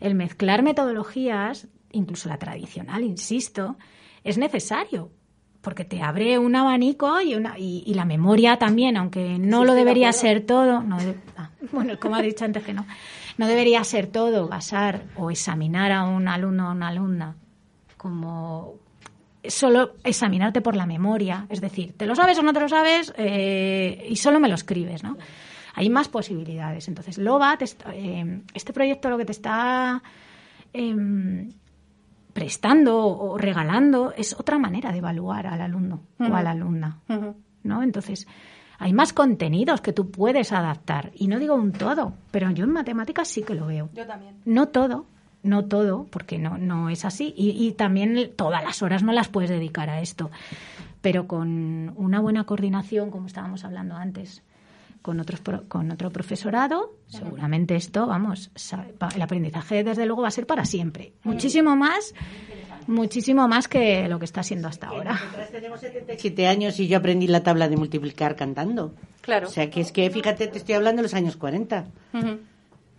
[0.00, 3.76] el mezclar metodologías, incluso la tradicional, insisto,
[4.24, 5.10] es necesario
[5.60, 9.74] porque te abre un abanico y, una, y, y la memoria también, aunque no lo
[9.74, 12.86] debería ser todo, no de- ah, bueno, como ha dicho antes que no,
[13.36, 17.36] no debería ser todo basar o examinar a un alumno o una alumna
[17.98, 18.74] como
[19.46, 23.12] solo examinarte por la memoria, es decir, te lo sabes o no te lo sabes
[23.18, 25.16] eh, y solo me lo escribes, ¿no?
[25.74, 26.88] Hay más posibilidades.
[26.88, 30.02] Entonces, LOBA, te eh, este proyecto lo que te está
[30.72, 31.50] em,
[32.32, 37.00] prestando o regalando es otra manera de evaluar al alumno o a la alumna,
[37.62, 37.82] ¿no?
[37.82, 38.26] Entonces,
[38.78, 41.12] hay más contenidos que tú puedes adaptar.
[41.14, 43.90] Y no digo un todo, pero yo en matemáticas sí que lo veo.
[43.92, 44.36] Yo también.
[44.46, 45.06] No todo,
[45.42, 47.34] no todo, porque no, no es así.
[47.36, 50.30] Y, y también todas las horas no las puedes dedicar a esto.
[51.02, 54.42] Pero con una buena coordinación, como estábamos hablando antes,
[55.02, 58.50] con, otros pro- con otro profesorado, seguramente esto, vamos,
[59.14, 61.12] el aprendizaje desde luego va a ser para siempre.
[61.24, 62.14] Muchísimo más,
[62.86, 65.18] muchísimo más que lo que está siendo hasta ahora.
[66.18, 68.94] Siete años y yo aprendí la tabla de multiplicar cantando.
[69.20, 69.48] Claro.
[69.48, 71.86] O sea, que es que, fíjate, te estoy hablando de los años 40.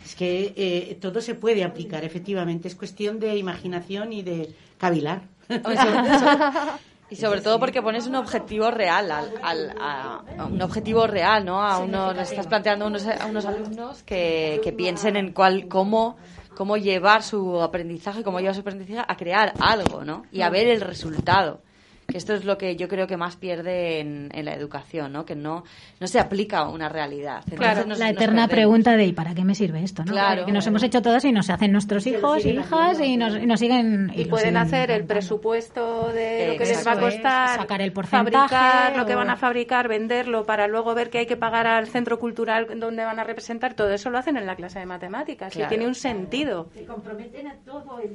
[0.04, 2.68] Es que eh, todo se puede aplicar, efectivamente.
[2.68, 5.22] Es cuestión de imaginación y de cavilar.
[7.12, 11.44] Y sobre todo porque pones un objetivo real, al, al- a, a un objetivo real,
[11.46, 11.62] ¿no?
[11.62, 16.16] A unos, estás planteando a unos, a unos alumnos que, que piensen en cuál, cómo,
[16.56, 20.24] cómo llevar su aprendizaje, cómo llevar su aprendizaje a crear algo, ¿no?
[20.32, 21.62] Y a ver el resultado.
[22.12, 25.26] Que esto es lo que yo creo que más pierde en, en la educación, ¿no?
[25.26, 25.64] Que no,
[26.00, 27.44] no se aplica a una realidad.
[27.50, 30.04] Entonces nos- la eterna pregunta de ¿y para qué me sirve esto?
[30.06, 30.12] ¿no?
[30.12, 30.46] Claro.
[30.46, 33.60] que nos hemos hecho todos y nos hacen nuestros hijos, hijas y nos, y nos
[33.60, 37.82] siguen Y pueden siguen hacer el presupuesto de lo que les va a costar, sacar
[37.82, 41.38] el porcentaje fabricar lo que van a fabricar, venderlo para luego ver que hay que
[41.38, 43.74] pagar al centro cultural donde van a representar.
[43.74, 45.68] Todo eso lo hacen en la clase de matemáticas Claro.
[45.68, 46.68] y tiene un sentido.
[46.74, 48.12] Se comprometen a todo el...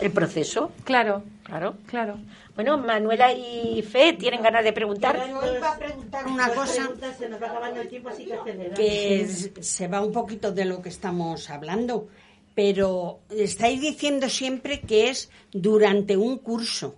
[0.00, 0.72] El proceso.
[0.84, 1.76] Claro, claro.
[1.86, 2.18] claro.
[2.54, 5.16] Bueno, Manuela y Fe tienen ganas de preguntar.
[5.28, 9.62] Yo iba a preguntar una cosa Se nos va acabando el tiempo, así que que
[9.62, 12.08] se va un poquito de lo que estamos hablando,
[12.54, 16.94] pero estáis diciendo siempre que es durante un curso.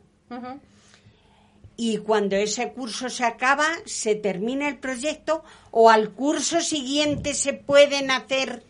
[1.76, 7.52] Y cuando ese curso se acaba, se termina el proyecto o al curso siguiente se
[7.52, 8.62] pueden hacer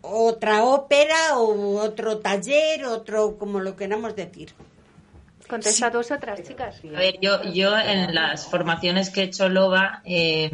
[0.00, 4.52] otra ópera o otro taller, otro como lo queramos decir.
[5.48, 6.80] Contesta tú otras chicas.
[6.94, 10.50] A ver, yo, yo en las formaciones que he hecho LOBA, eh,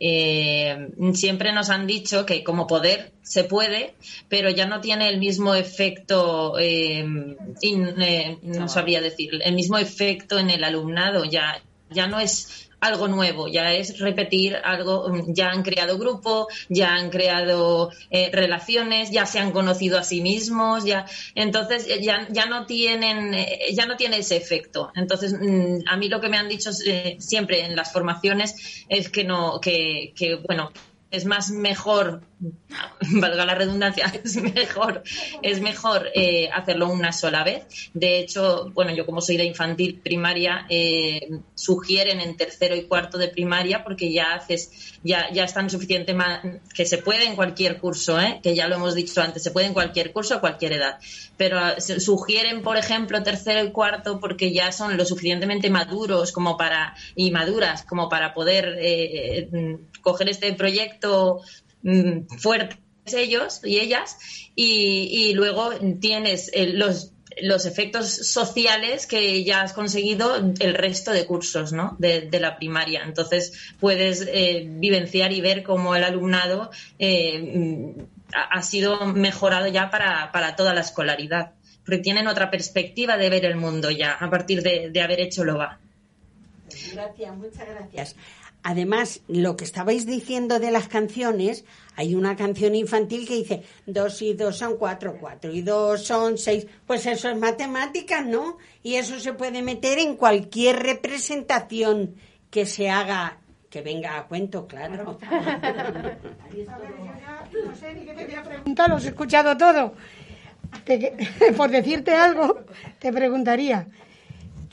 [0.00, 3.94] eh, siempre nos han dicho que como poder se puede,
[4.28, 7.06] pero ya no tiene el mismo efecto, eh,
[7.60, 12.70] in- eh, no sabría decir, el mismo efecto en el alumnado, ya, ya no es
[12.82, 18.28] algo nuevo, ya es repetir algo, mm, ya han creado grupo, ya han creado eh,
[18.32, 21.06] relaciones, ya se han conocido a sí mismos, ya
[21.36, 24.90] entonces eh, ya, ya no tienen, eh, ya no tiene ese efecto.
[24.96, 29.22] Entonces, mm, a mí lo que me han dicho siempre en las formaciones es que
[29.22, 30.72] no, que, que bueno,
[31.12, 32.22] es más mejor,
[33.20, 35.02] valga la redundancia, es mejor,
[35.42, 37.64] es mejor eh, hacerlo una sola vez.
[37.94, 43.18] De hecho, bueno, yo como soy de infantil primaria, eh, sugieren en tercero y cuarto
[43.18, 46.42] de primaria porque ya haces, ya, ya están suficiente ma-
[46.74, 48.40] que se puede en cualquier curso, ¿eh?
[48.42, 50.98] que ya lo hemos dicho antes, se puede en cualquier curso a cualquier edad.
[51.36, 56.56] Pero ah, sugieren, por ejemplo, tercero y cuarto porque ya son lo suficientemente maduros como
[56.56, 61.40] para, y maduras como para poder mm, coger este proyecto
[61.82, 64.16] mm, fuerte ellos y ellas
[64.54, 65.70] y, luego
[66.00, 71.96] tienes eh, los los efectos sociales que ya has conseguido el resto de cursos ¿no?
[71.98, 73.04] de, la primaria.
[73.04, 78.02] Entonces puedes eh, vivenciar y ver cómo el alumnado eh, mm,
[78.34, 81.52] ha, sido mejorado ya para, para toda la escolaridad.
[81.84, 85.42] Porque tienen otra perspectiva de ver el mundo ya a partir de, de haber hecho
[85.44, 85.80] LOBA.
[86.92, 88.16] Gracias, muchas gracias.
[88.64, 91.64] Además, lo que estabais diciendo de las canciones,
[91.96, 96.38] hay una canción infantil que dice dos y dos son cuatro, cuatro y dos son
[96.38, 96.66] seis.
[96.86, 98.58] Pues eso es matemáticas, ¿no?
[98.84, 102.14] Y eso se puede meter en cualquier representación
[102.50, 103.38] que se haga,
[103.68, 105.18] que venga a cuento, claro.
[107.64, 109.94] No sé ni qué te voy a preguntar, los he escuchado todo.
[110.84, 111.16] Te-
[111.56, 112.60] por decirte algo,
[112.98, 113.88] te preguntaría,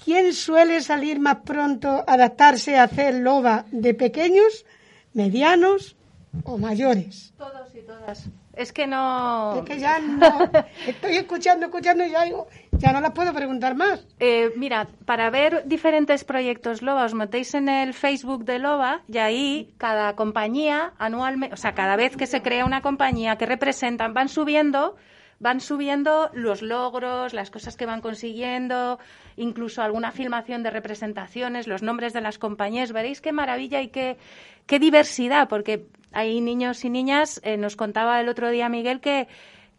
[0.03, 4.65] ¿quién suele salir más pronto a adaptarse a hacer loba de pequeños,
[5.13, 5.95] medianos
[6.43, 7.33] o mayores?
[7.37, 8.29] Todos y todas.
[8.59, 9.55] Es que no.
[9.59, 10.51] Es que ya no.
[10.85, 14.05] Estoy escuchando, escuchando y ya digo, ya no las puedo preguntar más.
[14.19, 19.17] Eh, mira, para ver diferentes proyectos LOBA, os metéis en el Facebook de LOBA y
[19.19, 24.13] ahí cada compañía anualmente, o sea, cada vez que se crea una compañía que representan,
[24.13, 24.97] van subiendo
[25.39, 28.99] van subiendo los logros, las cosas que van consiguiendo,
[29.37, 32.91] incluso alguna filmación de representaciones, los nombres de las compañías.
[32.91, 34.17] Veréis qué maravilla y qué,
[34.65, 37.39] qué diversidad, porque hay niños y niñas.
[37.43, 39.27] Eh, nos contaba el otro día Miguel que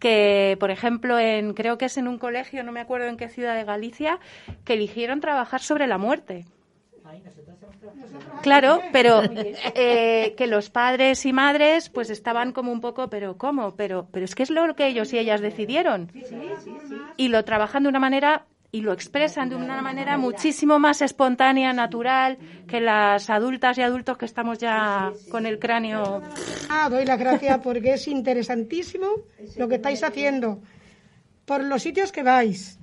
[0.00, 3.28] que, por ejemplo, en, creo que es en un colegio, no me acuerdo en qué
[3.28, 4.18] ciudad de Galicia,
[4.64, 6.46] que eligieron trabajar sobre la muerte.
[8.42, 9.22] Claro, pero
[9.74, 13.74] eh, que los padres y madres pues estaban como un poco, pero ¿cómo?
[13.76, 16.12] Pero, pero es que es lo que ellos y ellas decidieron.
[17.16, 21.72] Y lo trabajan de una manera y lo expresan de una manera muchísimo más espontánea,
[21.72, 22.38] natural,
[22.68, 26.22] que las adultas y adultos que estamos ya con el cráneo.
[26.68, 29.09] Ah, doy las gracias porque es interesantísimo
[29.57, 30.61] lo que estáis haciendo.
[31.44, 32.78] Por los sitios que vais,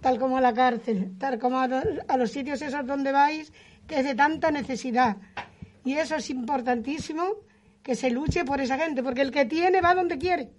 [0.00, 1.68] tal como a la cárcel, tal como a,
[2.08, 3.52] a los sitios esos donde vais,
[3.86, 5.16] que es de tanta necesidad.
[5.84, 7.24] Y eso es importantísimo,
[7.82, 10.50] que se luche por esa gente, porque el que tiene va donde quiere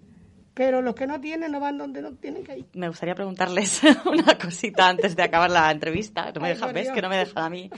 [0.54, 2.66] pero los que no tienen no van donde no tienen que ir.
[2.74, 6.30] Me gustaría preguntarles una cosita antes de acabar la entrevista.
[6.34, 6.90] No me dejan, ¿ves?
[6.90, 7.70] Que no me dejan a mí.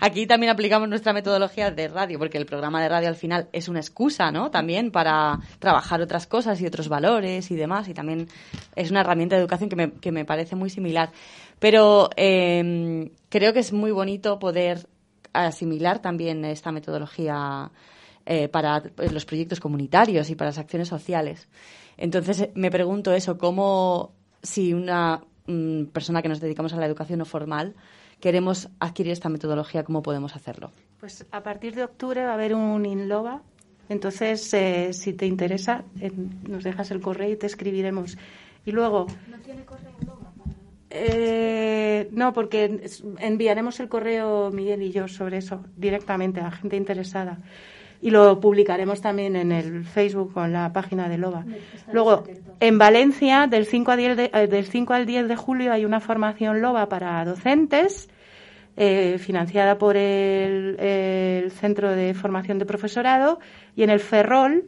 [0.00, 3.68] Aquí también aplicamos nuestra metodología de radio, porque el programa de radio al final es
[3.68, 4.50] una excusa, ¿no?
[4.50, 7.88] También para trabajar otras cosas y otros valores y demás.
[7.88, 8.28] Y también
[8.74, 11.10] es una herramienta de educación que me, que me parece muy similar.
[11.58, 14.86] Pero eh, creo que es muy bonito poder
[15.34, 17.70] asimilar también esta metodología
[18.26, 21.46] eh, para los proyectos comunitarios y para las acciones sociales.
[21.96, 27.18] Entonces me pregunto eso, cómo si una mm, persona que nos dedicamos a la educación
[27.18, 27.74] no formal
[28.20, 30.70] queremos adquirir esta metodología, ¿cómo podemos hacerlo?
[31.00, 33.42] Pues a partir de octubre va a haber un INLOBA.
[33.90, 35.84] Entonces, eh, si te interesa,
[36.48, 38.16] nos dejas el correo y te escribiremos.
[38.64, 39.06] Y luego...
[39.28, 39.92] ¿No tiene correo
[40.96, 42.88] eh, no, porque
[43.18, 47.40] enviaremos el correo Miguel y yo sobre eso directamente a gente interesada
[48.04, 51.46] y lo publicaremos también en el Facebook con la página de Loba.
[51.90, 52.24] Luego,
[52.60, 56.00] en Valencia, del 5, a 10 eh, del 5 al 10 de julio hay una
[56.00, 58.10] formación Loba para docentes
[58.76, 63.38] eh, financiada por el, el, Centro de Formación de Profesorado
[63.74, 64.64] y en el Ferrol,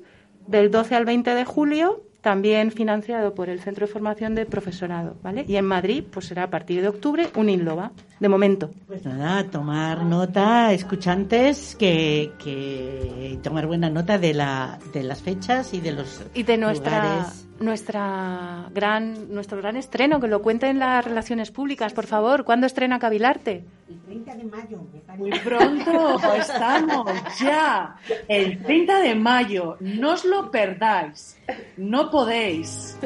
[0.46, 5.14] del 12 al 20 de julio, también financiado por el Centro de Formación de Profesorado,
[5.22, 5.44] ¿vale?
[5.46, 8.68] Y en Madrid, pues será a partir de octubre un INLOBA, de momento.
[8.88, 15.72] Pues nada, tomar nota, escuchantes, que, que tomar buena nota de, la, de las fechas
[15.72, 21.04] y de los Y de nuestra, nuestra gran, nuestro gran estreno, que lo cuenten las
[21.04, 22.44] relaciones públicas, por favor.
[22.44, 23.64] ¿Cuándo estrena Cavilarte?
[23.88, 24.80] El 30 de mayo.
[25.16, 27.96] Muy pronto estamos ya.
[28.28, 29.76] El 30 de mayo.
[29.80, 31.38] No os lo perdáis.
[31.76, 32.98] No podéis.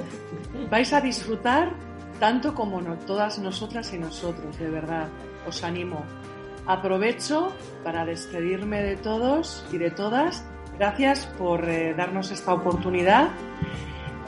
[0.70, 1.72] Vais a disfrutar
[2.18, 5.08] tanto como no, todas nosotras y nosotros, de verdad.
[5.46, 6.04] Os animo.
[6.66, 10.44] Aprovecho para despedirme de todos y de todas.
[10.78, 13.30] Gracias por eh, darnos esta oportunidad.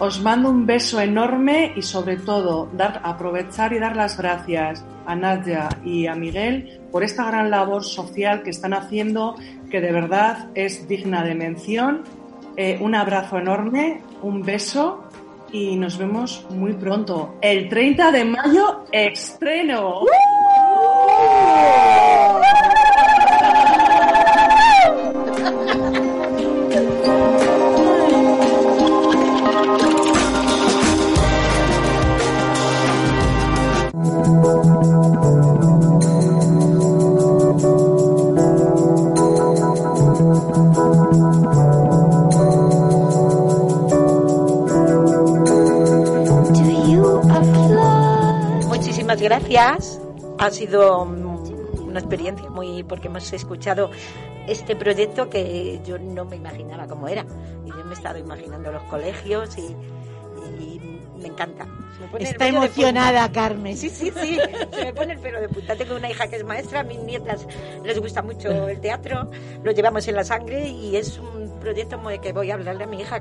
[0.02, 2.68] Os mando un beso enorme y sobre todo
[3.04, 8.42] aprovechar y dar las gracias a Nadia y a Miguel por esta gran labor social
[8.42, 9.36] que están haciendo,
[9.70, 12.02] que de verdad es digna de mención.
[12.56, 15.04] Eh, un abrazo enorme, un beso
[15.52, 17.36] y nos vemos muy pronto.
[17.40, 20.00] El 30 de mayo, estreno.
[20.00, 21.91] Muchísimas
[49.52, 50.00] gracias.
[50.38, 53.90] Ha sido una experiencia muy porque hemos escuchado
[54.48, 57.24] este proyecto que yo no me imaginaba cómo era
[57.64, 59.76] y yo me he estado imaginando los colegios y,
[60.60, 60.80] y
[61.18, 61.66] me encanta
[62.12, 63.30] me Está emocionada.
[63.30, 63.76] Carmen.
[63.76, 64.38] sí sí sí
[64.72, 66.98] se me pone el pelo de punta tengo una hija que es maestra a mis
[66.98, 67.46] nietas
[67.84, 69.30] les gusta mucho el teatro
[69.62, 73.00] lo llevamos en la sangre y es un proyecto que voy a hablarle a mi
[73.00, 73.20] hija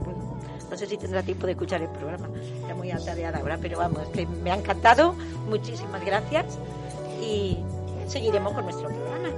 [0.71, 2.29] no sé si tendrá tiempo de escuchar el programa
[2.61, 5.13] está muy atareada ahora pero vamos que me ha encantado
[5.47, 6.45] muchísimas gracias
[7.21, 7.57] y
[8.07, 9.29] seguiremos con nuestro programa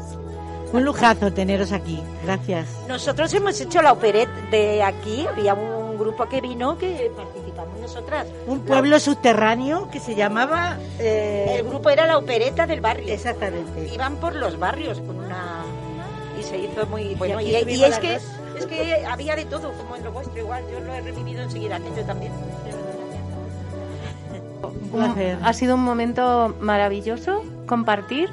[0.72, 2.02] Un lujazo teneros aquí.
[2.24, 2.68] Gracias.
[2.88, 8.26] nosotros hemos hecho la opereta de aquí, había un grupo que vino que participamos nosotras.
[8.48, 10.78] Un pueblo subterráneo que se llamaba...
[11.00, 13.14] eh, El grupo era la opereta del barrio.
[13.14, 13.94] Exactamente.
[13.94, 15.62] Iban por los barrios con una...
[16.40, 17.40] Y se hizo muy bueno.
[17.40, 18.24] Y, y estuvimos es, que, dos.
[18.64, 20.64] Es que había de todo, como en lo vuestro igual.
[20.72, 22.32] Yo lo he revivido enseguida, que yo también.
[24.92, 25.38] placer.
[25.44, 28.30] Ha sido un momento maravilloso compartir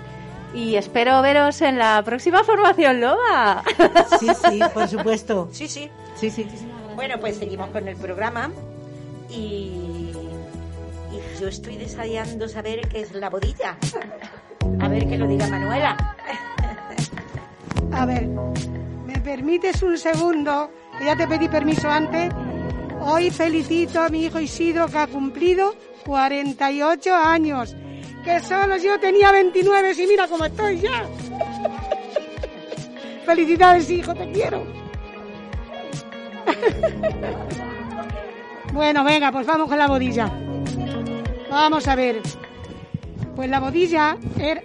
[0.54, 3.62] y espero veros en la próxima formación Loba.
[4.18, 5.48] Sí, sí, por supuesto.
[5.52, 5.90] Sí, sí.
[6.16, 6.46] Sí, sí.
[6.94, 8.50] Bueno, pues seguimos con el programa
[9.30, 10.12] y
[11.40, 13.76] yo estoy deseando saber qué es la bodilla.
[14.80, 15.96] A ver que lo diga Manuela.
[17.92, 18.28] A ver,
[19.20, 20.70] ¿me permites un segundo?
[20.98, 22.32] Que Ya te pedí permiso antes.
[23.02, 25.74] Hoy felicito a mi hijo Isidro que ha cumplido
[26.06, 27.76] 48 años.
[28.24, 31.04] Que solo yo tenía 29 y mira cómo estoy ya.
[33.26, 34.64] Felicidades, hijo, te quiero.
[38.72, 40.30] Bueno, venga, pues vamos con la bodilla.
[41.50, 42.22] Vamos a ver.
[43.34, 44.62] Pues la bodilla era...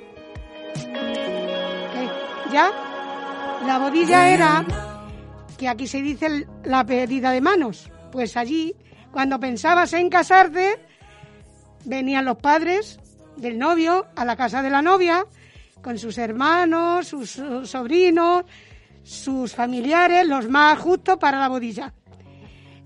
[2.52, 2.85] ¿Ya?
[3.66, 4.66] La bodilla era
[5.58, 7.90] que aquí se dice la pedida de manos.
[8.12, 8.76] Pues allí,
[9.12, 10.80] cuando pensabas en casarte,
[11.86, 13.00] venían los padres
[13.38, 15.26] del novio a la casa de la novia
[15.82, 18.46] con sus hermanos, sus, sus sobrinos,
[19.04, 21.94] sus familiares, los más justos para la bodilla.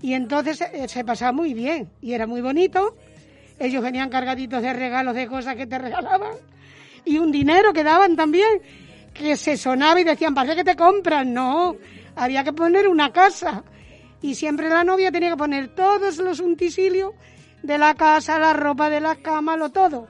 [0.02, 2.96] Y entonces eh, se pasaba muy bien y era muy bonito.
[3.58, 6.32] Ellos venían cargaditos de regalos, de cosas que te regalaban
[7.04, 8.60] y un dinero que daban también,
[9.14, 11.32] que se sonaba y decían, ¿para qué te compran?
[11.32, 11.76] No,
[12.16, 13.64] había que poner una casa.
[14.22, 17.12] Y siempre la novia tenía que poner todos los utensilios
[17.62, 20.08] de la casa, la ropa de la cama, lo todo.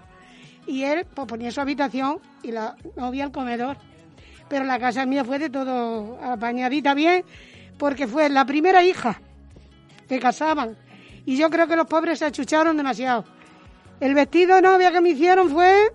[0.67, 3.77] Y él pues, ponía su habitación y la novia el comedor.
[4.49, 7.25] Pero la casa mía fue de todo apañadita bien,
[7.79, 9.21] porque fue la primera hija
[10.09, 10.77] que casaban.
[11.25, 13.25] Y yo creo que los pobres se achucharon demasiado.
[14.01, 15.93] El vestido novia que me hicieron fue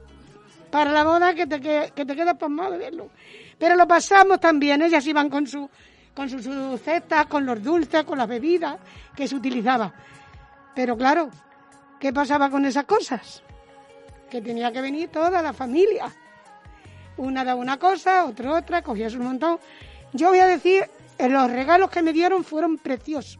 [0.75, 3.09] para la boda que te, que, que te quedas pasmado de verlo.
[3.57, 4.81] Pero lo pasamos también.
[4.81, 5.69] Ellas iban con su
[6.13, 8.75] con sus, sus cestas, con los dulces, con las bebidas
[9.15, 9.93] que se utilizaba.
[10.75, 11.29] Pero claro,
[11.97, 13.41] ¿qué pasaba con esas cosas?
[14.29, 16.13] Que tenía que venir toda la familia.
[17.15, 19.59] Una daba una cosa, otra otra, cogías un montón.
[20.11, 23.39] Yo voy a decir, eh, los regalos que me dieron fueron preciosos.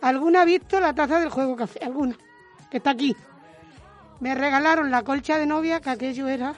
[0.00, 1.80] ¿Alguna ha visto la taza del juego café?
[1.82, 2.16] ¿Alguna?
[2.70, 3.16] Que está aquí.
[4.22, 6.54] Me regalaron la colcha de novia, que aquello era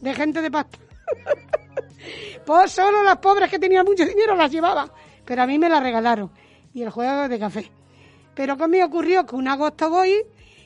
[0.00, 0.78] de gente de pasta.
[2.44, 4.90] pues solo las pobres que tenían mucho dinero las llevaban.
[5.24, 6.32] Pero a mí me la regalaron.
[6.74, 7.70] Y el juego de café.
[8.34, 10.24] Pero me ocurrió que un agosto voy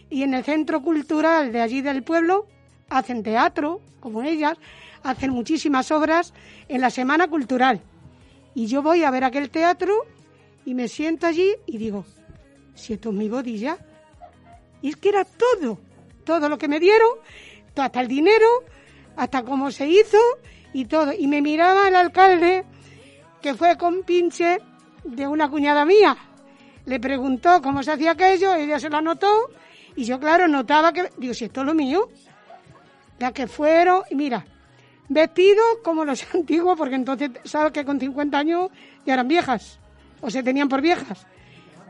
[0.08, 2.46] y en el centro cultural de allí del pueblo
[2.88, 4.56] hacen teatro, como ellas,
[5.02, 6.32] hacen muchísimas obras
[6.70, 7.82] en la semana cultural.
[8.54, 9.92] Y yo voy a ver aquel teatro
[10.64, 12.06] y me siento allí y digo,
[12.74, 13.76] si esto es mi bodilla.
[14.80, 15.78] Y es que era todo,
[16.26, 17.08] todo lo que me dieron,
[17.74, 18.46] hasta el dinero,
[19.16, 20.18] hasta cómo se hizo
[20.74, 21.12] y todo.
[21.14, 22.64] Y me miraba el alcalde,
[23.40, 24.58] que fue con pinche
[25.04, 26.16] de una cuñada mía.
[26.84, 29.50] Le preguntó cómo se hacía aquello, ella se lo anotó
[29.96, 32.08] y yo, claro, notaba que, digo, si esto es lo mío.
[33.18, 34.44] Las que fueron, y mira,
[35.08, 38.70] vestidos como los antiguos, porque entonces, sabes que con 50 años
[39.06, 39.78] ya eran viejas,
[40.20, 41.26] o se tenían por viejas,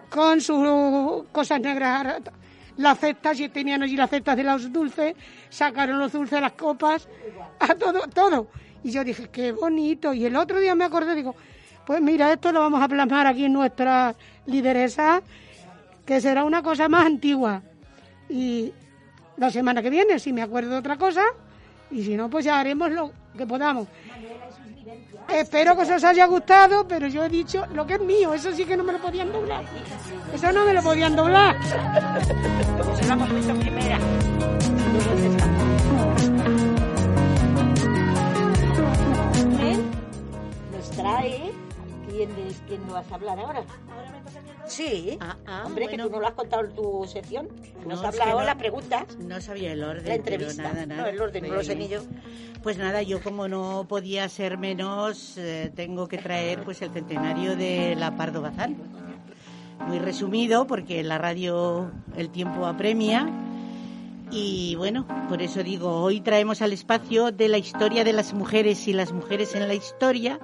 [0.09, 2.23] con sus cosas negras,
[2.77, 5.15] las cestas, y tenían allí las cestas de los dulces,
[5.48, 7.09] sacaron los dulces, las copas,
[7.59, 8.48] a todo, todo.
[8.82, 10.12] Y yo dije, qué bonito.
[10.12, 11.35] Y el otro día me acordé, digo,
[11.86, 14.15] pues mira, esto lo vamos a plasmar aquí en nuestra
[14.47, 15.23] lideresa,
[16.05, 17.62] que será una cosa más antigua.
[18.28, 18.73] Y
[19.36, 21.23] la semana que viene, si me acuerdo de otra cosa,
[21.90, 23.86] y si no, pues ya haremos lo que podamos.
[25.28, 28.65] Espero que os haya gustado, pero yo he dicho lo que es mío, eso sí
[28.65, 29.65] que no me lo podían doblar.
[30.32, 31.57] Eso no me lo podían doblar.
[33.07, 33.98] Lo hemos visto primera.
[40.73, 41.53] Nos trae.
[42.09, 42.31] ¿Quién,
[42.66, 43.65] ¿Quién nos vas a hablar ahora?
[44.66, 45.18] Sí.
[45.64, 47.48] Hombre, que tú no lo has contado en tu sección.
[47.86, 49.05] Nos No, has hablado no- las preguntas.
[49.18, 50.06] No sabía el orden.
[50.09, 50.62] La entrevista.
[50.62, 51.02] pero nada, nada.
[51.02, 52.01] No, el orden, no lo sé Eh, ni yo.
[52.62, 57.55] Pues nada, yo como no podía ser menos, eh, tengo que traer pues el centenario
[57.56, 58.76] de la Pardo Bazán.
[59.86, 63.28] Muy resumido, porque la radio el tiempo apremia.
[64.32, 68.88] Y bueno, por eso digo, hoy traemos al espacio de la historia de las mujeres
[68.88, 70.40] y las mujeres en la historia,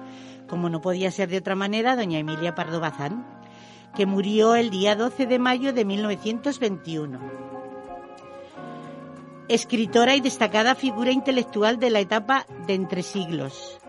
[0.47, 3.25] como no podía ser de otra manera, doña Emilia Pardo Bazán,
[3.95, 7.53] que murió el día 12 de mayo de 1921
[9.47, 13.79] escritora y destacada figura intelectual de la etapa de entre siglos.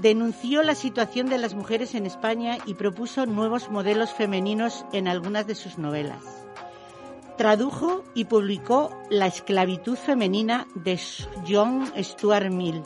[0.00, 5.46] Denunció la situación de las mujeres en España y propuso nuevos modelos femeninos en algunas
[5.46, 6.22] de sus novelas.
[7.36, 11.00] Tradujo y publicó La esclavitud femenina de
[11.48, 12.82] John Stuart Mill.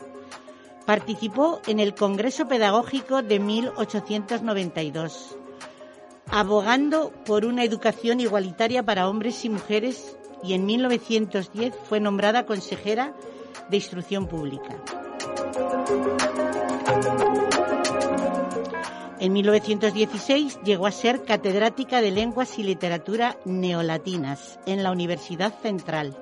[0.84, 5.36] Participó en el Congreso Pedagógico de 1892,
[6.30, 13.14] abogando por una educación igualitaria para hombres y mujeres y en 1910 fue nombrada consejera
[13.70, 14.76] de Instrucción Pública.
[19.18, 26.16] En 1916 llegó a ser catedrática de lenguas y literatura neolatinas en la Universidad Central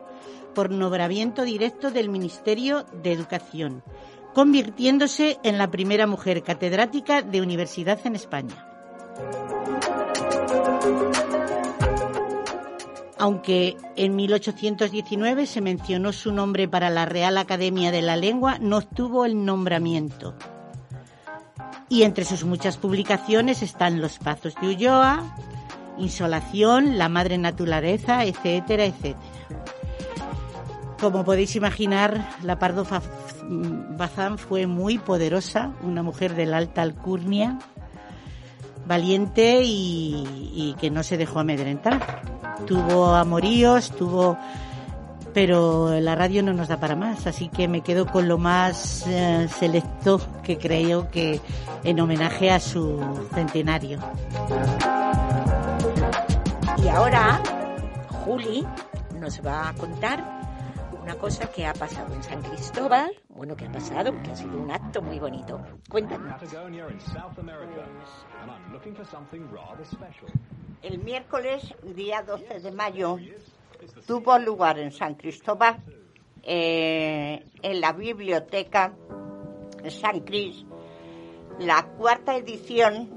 [0.54, 3.82] por nombramiento directo del Ministerio de Educación,
[4.32, 8.73] convirtiéndose en la primera mujer catedrática de universidad en España.
[13.18, 18.78] Aunque en 1819 se mencionó su nombre para la Real Academia de la Lengua, no
[18.78, 20.34] obtuvo el nombramiento.
[21.88, 25.22] Y entre sus muchas publicaciones están Los Pazos de Ulloa,
[25.96, 29.18] Insolación, La Madre Naturaleza, etcétera, etcétera.
[31.00, 32.86] Como podéis imaginar, la Pardo
[33.96, 37.58] Bazán fue muy poderosa, una mujer de la alta alcurnia,
[38.86, 42.22] valiente y, que no se dejó amedrentar.
[42.66, 44.36] Tuvo amoríos, tuvo
[45.32, 49.04] pero la radio no nos da para más, así que me quedo con lo más
[49.08, 51.40] eh, selecto que creo que
[51.82, 53.00] en homenaje a su
[53.34, 53.98] centenario.
[56.80, 57.42] Y ahora
[58.24, 58.64] Juli
[59.18, 60.33] nos va a contar
[61.04, 64.56] una cosa que ha pasado en San Cristóbal, bueno, que ha pasado, que ha sido
[64.58, 65.60] un acto muy bonito.
[65.90, 66.40] Cuéntanos.
[70.80, 73.18] El miércoles, día 12 de mayo,
[74.06, 75.76] tuvo lugar en San Cristóbal,
[76.42, 78.94] eh, en la biblioteca
[79.90, 80.64] San Cris,
[81.58, 83.10] la cuarta edición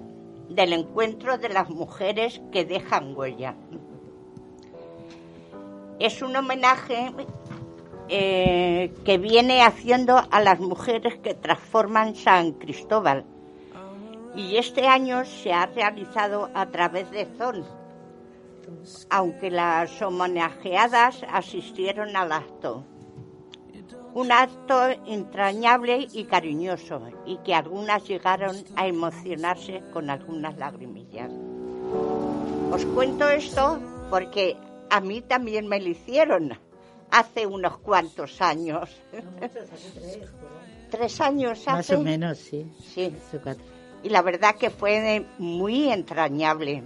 [0.49, 3.55] del encuentro de las mujeres que dejan huella.
[5.99, 7.11] Es un homenaje
[8.09, 13.25] eh, que viene haciendo a las mujeres que transforman San Cristóbal.
[14.35, 17.65] Y este año se ha realizado a través de ZON,
[19.09, 22.83] aunque las homenajeadas asistieron al acto.
[24.13, 31.31] Un acto entrañable y cariñoso, y que algunas llegaron a emocionarse con algunas lagrimillas.
[32.71, 33.79] Os cuento esto
[34.09, 34.55] porque
[34.89, 36.57] a mí también me lo hicieron
[37.11, 38.89] hace unos cuantos años.
[40.89, 41.93] Tres años hace.
[41.93, 42.71] Más o menos, sí.
[42.93, 43.13] Sí.
[44.03, 46.83] Y la verdad que fue muy entrañable.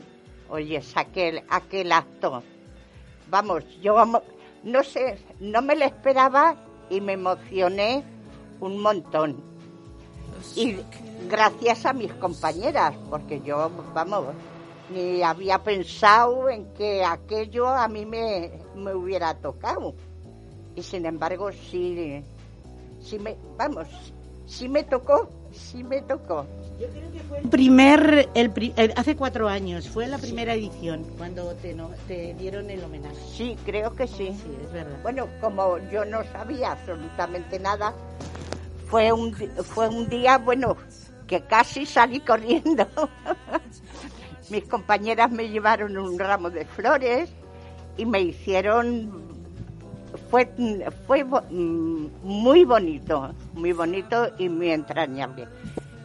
[0.49, 2.43] Oye, aquel, aquel acto.
[3.29, 4.03] Vamos, yo
[4.63, 6.55] no sé, no me lo esperaba
[6.89, 8.03] y me emocioné
[8.59, 9.41] un montón.
[10.55, 10.77] Y
[11.29, 14.35] gracias a mis compañeras, porque yo, vamos,
[14.89, 19.95] ni había pensado en que aquello a mí me, me hubiera tocado.
[20.75, 22.23] Y sin embargo, sí,
[23.01, 23.87] sí me, vamos,
[24.45, 26.45] sí me tocó, sí me tocó.
[26.79, 31.53] Yo creo que fue el primer, el, hace cuatro años, fue la primera edición cuando
[31.55, 33.15] te, no, te dieron el homenaje.
[33.35, 34.35] Sí, creo que sí.
[34.41, 34.97] Sí, es verdad.
[35.03, 37.93] Bueno, como yo no sabía absolutamente nada,
[38.87, 40.77] fue un, fue un día, bueno,
[41.27, 42.87] que casi salí corriendo.
[44.49, 47.29] Mis compañeras me llevaron un ramo de flores
[47.97, 49.30] y me hicieron
[50.29, 50.49] fue,
[51.07, 55.47] fue mm, muy bonito, muy bonito y muy entrañable.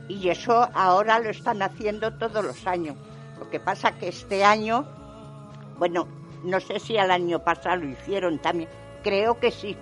[0.08, 2.96] Y eso ahora lo están haciendo todos los años.
[3.38, 4.86] Lo que pasa que este año,
[5.78, 6.06] bueno,
[6.44, 8.68] no sé si el año pasado lo hicieron también,
[9.02, 9.76] creo que sí.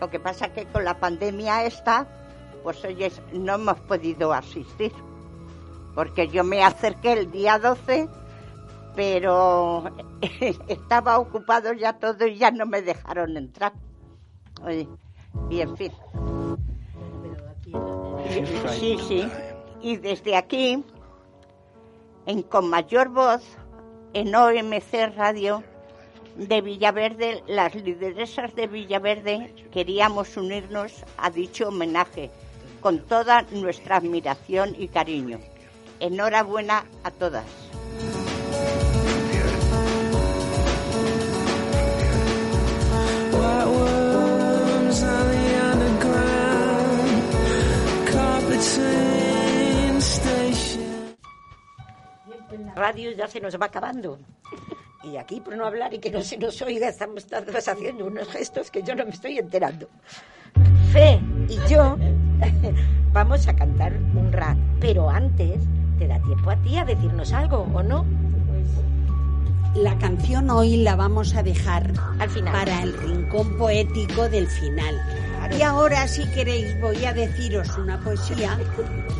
[0.00, 2.06] Lo que pasa que con la pandemia esta,
[2.62, 4.92] pues oye, no hemos podido asistir.
[5.94, 8.08] Porque yo me acerqué el día 12
[8.94, 9.84] pero
[10.68, 13.72] estaba ocupado ya todo y ya no me dejaron entrar.
[15.50, 15.92] y en fin.
[18.78, 19.28] Sí, sí.
[19.82, 20.82] Y desde aquí,
[22.26, 23.42] en con mayor voz,
[24.12, 25.62] en OMC Radio
[26.36, 32.30] de Villaverde, las lideresas de Villaverde queríamos unirnos a dicho homenaje
[32.80, 35.38] con toda nuestra admiración y cariño.
[36.00, 37.44] Enhorabuena a todas.
[52.84, 54.18] Radio ya se nos va acabando.
[55.02, 58.28] Y aquí, por no hablar y que no se nos oiga, estamos todos haciendo unos
[58.28, 59.88] gestos que yo no me estoy enterando.
[60.92, 61.18] Fe
[61.48, 61.96] y yo
[63.12, 65.60] vamos a cantar un rap, pero antes
[65.98, 68.04] te da tiempo a ti a decirnos algo, ¿o no?
[69.74, 75.02] La canción hoy la vamos a dejar al final para el rincón poético del final.
[75.58, 78.56] Y ahora, si queréis, voy a deciros una poesía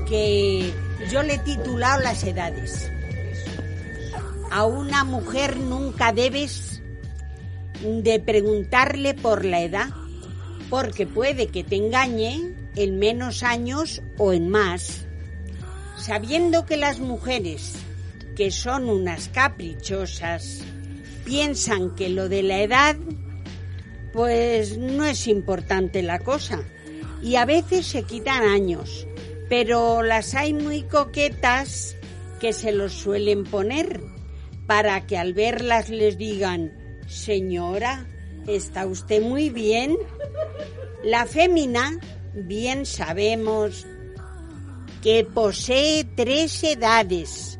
[0.09, 0.73] que
[1.11, 2.89] yo le he titulado Las edades.
[4.53, 6.81] A una mujer nunca debes
[7.83, 9.89] de preguntarle por la edad,
[10.71, 15.01] porque puede que te engañe en menos años o en más.
[15.97, 17.77] sabiendo que las mujeres,
[18.37, 20.63] que son unas caprichosas,
[21.25, 22.97] piensan que lo de la edad,
[24.13, 26.63] pues no es importante la cosa.
[27.23, 29.07] Y a veces se quitan años,
[29.49, 31.97] pero las hay muy coquetas
[32.41, 34.01] que se los suelen poner
[34.67, 36.73] para que al verlas les digan,
[37.07, 38.07] señora,
[38.47, 39.97] ¿está usted muy bien?
[41.03, 41.99] La fémina,
[42.35, 43.87] bien sabemos
[45.03, 47.59] que posee tres edades.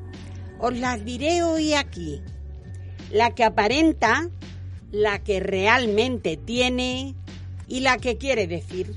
[0.67, 2.23] Os las diré hoy aquí.
[3.11, 4.31] La que aparenta,
[4.91, 7.15] la que realmente tiene
[7.69, 8.95] y la que quiere decir.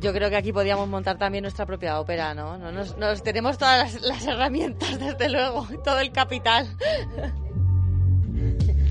[0.00, 2.58] Yo creo que aquí podíamos montar también nuestra propia ópera, ¿no?
[2.58, 6.66] No Nos, nos tenemos todas las, las herramientas, desde luego, todo el capital.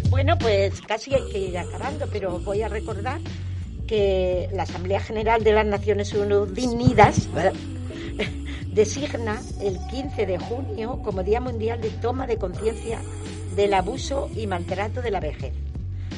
[0.09, 3.19] Bueno, pues casi hay que ir acabando, pero voy a recordar
[3.93, 7.29] que la Asamblea General de las Naciones Unidas
[8.73, 12.99] designa el 15 de junio como Día Mundial de Toma de Conciencia
[13.55, 15.53] del Abuso y Maltrato de la Vejez.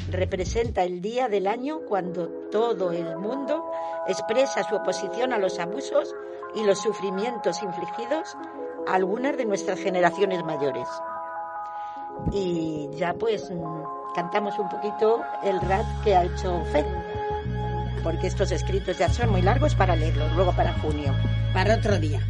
[0.09, 3.69] Representa el día del año cuando todo el mundo
[4.07, 6.15] expresa su oposición a los abusos
[6.55, 8.37] y los sufrimientos infligidos
[8.87, 10.87] a algunas de nuestras generaciones mayores.
[12.31, 16.85] Y ya pues mm, cantamos un poquito el rap que ha hecho Fed,
[18.05, 21.11] porque estos escritos ya son muy largos para leerlos, luego para junio.
[21.55, 22.21] Para otro día.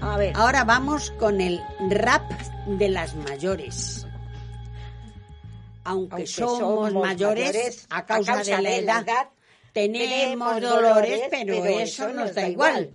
[0.00, 0.32] A ver.
[0.34, 2.28] Ahora vamos con el rap
[2.66, 4.08] de las mayores.
[5.84, 9.06] Aunque, Aunque somos, somos mayores, mayores, a causa, de la edad,
[9.72, 12.90] tenemos dolores, pero eso nos da igual.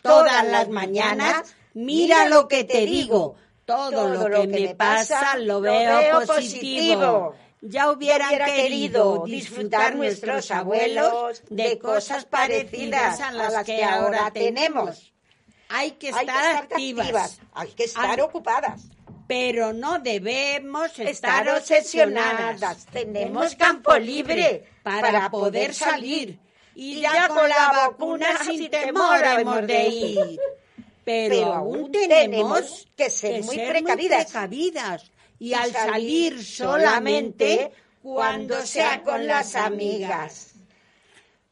[0.00, 3.34] Todas las mañanas, mira lo que te digo.
[3.66, 7.34] Todo lo que me pasa lo veo positivo.
[7.62, 15.12] Ya hubieran querido disfrutar nuestros abuelos de cosas parecidas a las que ahora tenemos.
[15.68, 18.82] Hay que estar, Hay que estar activas, activas, hay que estar Ah, ocupadas.
[19.26, 22.86] pero no debemos estar, Estar obsesionadas.
[22.86, 26.38] Tenemos campo libre para poder salir.
[26.76, 30.40] Y ya con la vacuna sin temor hemos de ir.
[31.04, 34.24] Pero, Pero aún tenemos que ser muy precavidas.
[34.26, 35.10] precavidas.
[35.38, 37.72] Y, al salir solamente
[38.02, 40.52] cuando sea con las amigas.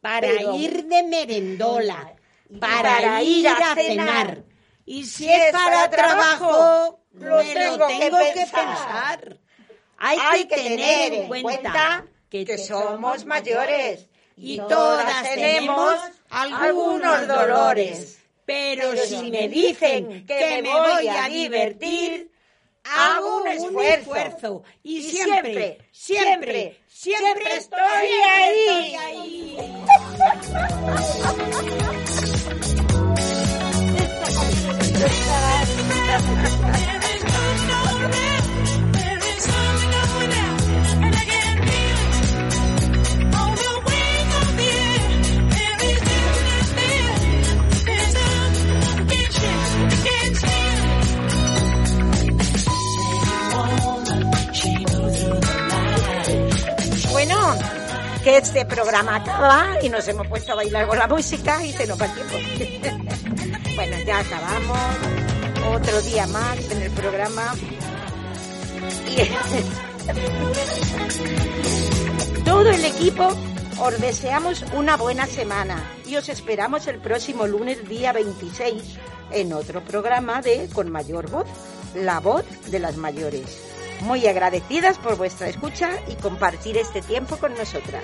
[0.00, 2.14] Para Pero- ir de merendola.
[2.60, 4.44] Para, para ir a cenar.
[4.86, 9.38] Y si es para trabajo, lo me lo tengo que pensar.
[9.96, 14.06] Hay, Hay que tener en en cuenta que, que somos mayores
[14.36, 15.94] y todas tenemos
[16.30, 18.18] algunos dolores.
[18.44, 22.30] Pero si me dicen que me voy a divertir,
[22.84, 24.62] hago un esfuerzo.
[24.82, 29.84] Y, Y siempre, siempre, siempre, siempre, siempre estoy estoy ahí.
[58.24, 61.86] que este programa acaba y nos hemos puesto a bailar con la música y se
[61.86, 62.38] nos va el tiempo.
[63.76, 64.78] bueno, ya acabamos.
[65.68, 67.54] Otro día más en el programa.
[72.46, 73.28] Todo el equipo
[73.78, 78.82] os deseamos una buena semana y os esperamos el próximo lunes día 26
[79.32, 81.44] en otro programa de Con Mayor Voz,
[81.94, 83.73] la voz de las mayores.
[84.00, 88.02] Muy agradecidas por vuestra escucha y compartir este tiempo con nosotras.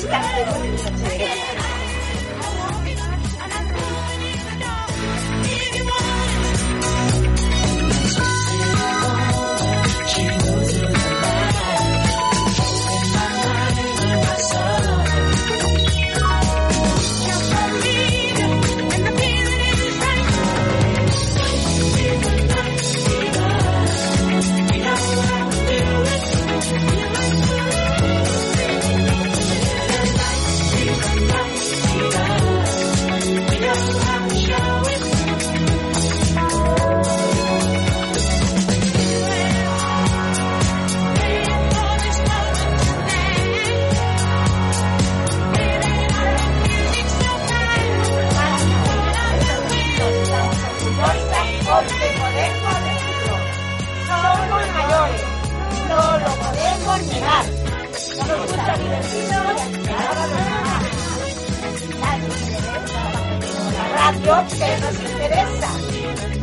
[64.06, 65.70] Radio que nos interesa.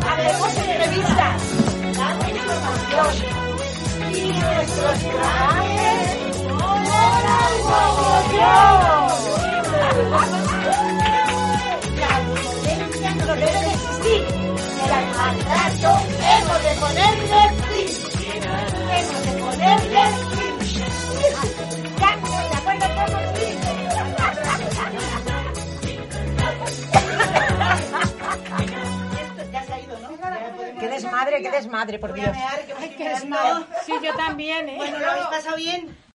[0.08, 1.42] Haremos entrevistas,
[1.96, 3.12] damos información
[4.10, 6.22] y nuestros canales
[12.02, 14.22] La violencia no debe de existir
[14.92, 15.90] al maltrato
[16.32, 17.88] hemos de ponerle fin.
[18.90, 20.31] Hemos de ponerle fin.
[30.92, 32.30] Desmadre, qué desmadre, por Dios.
[32.78, 33.64] Ay, qué desmadre.
[33.84, 34.76] Sí, yo también, ¿eh?
[34.76, 35.96] Bueno, ¿lo habéis pasado bien?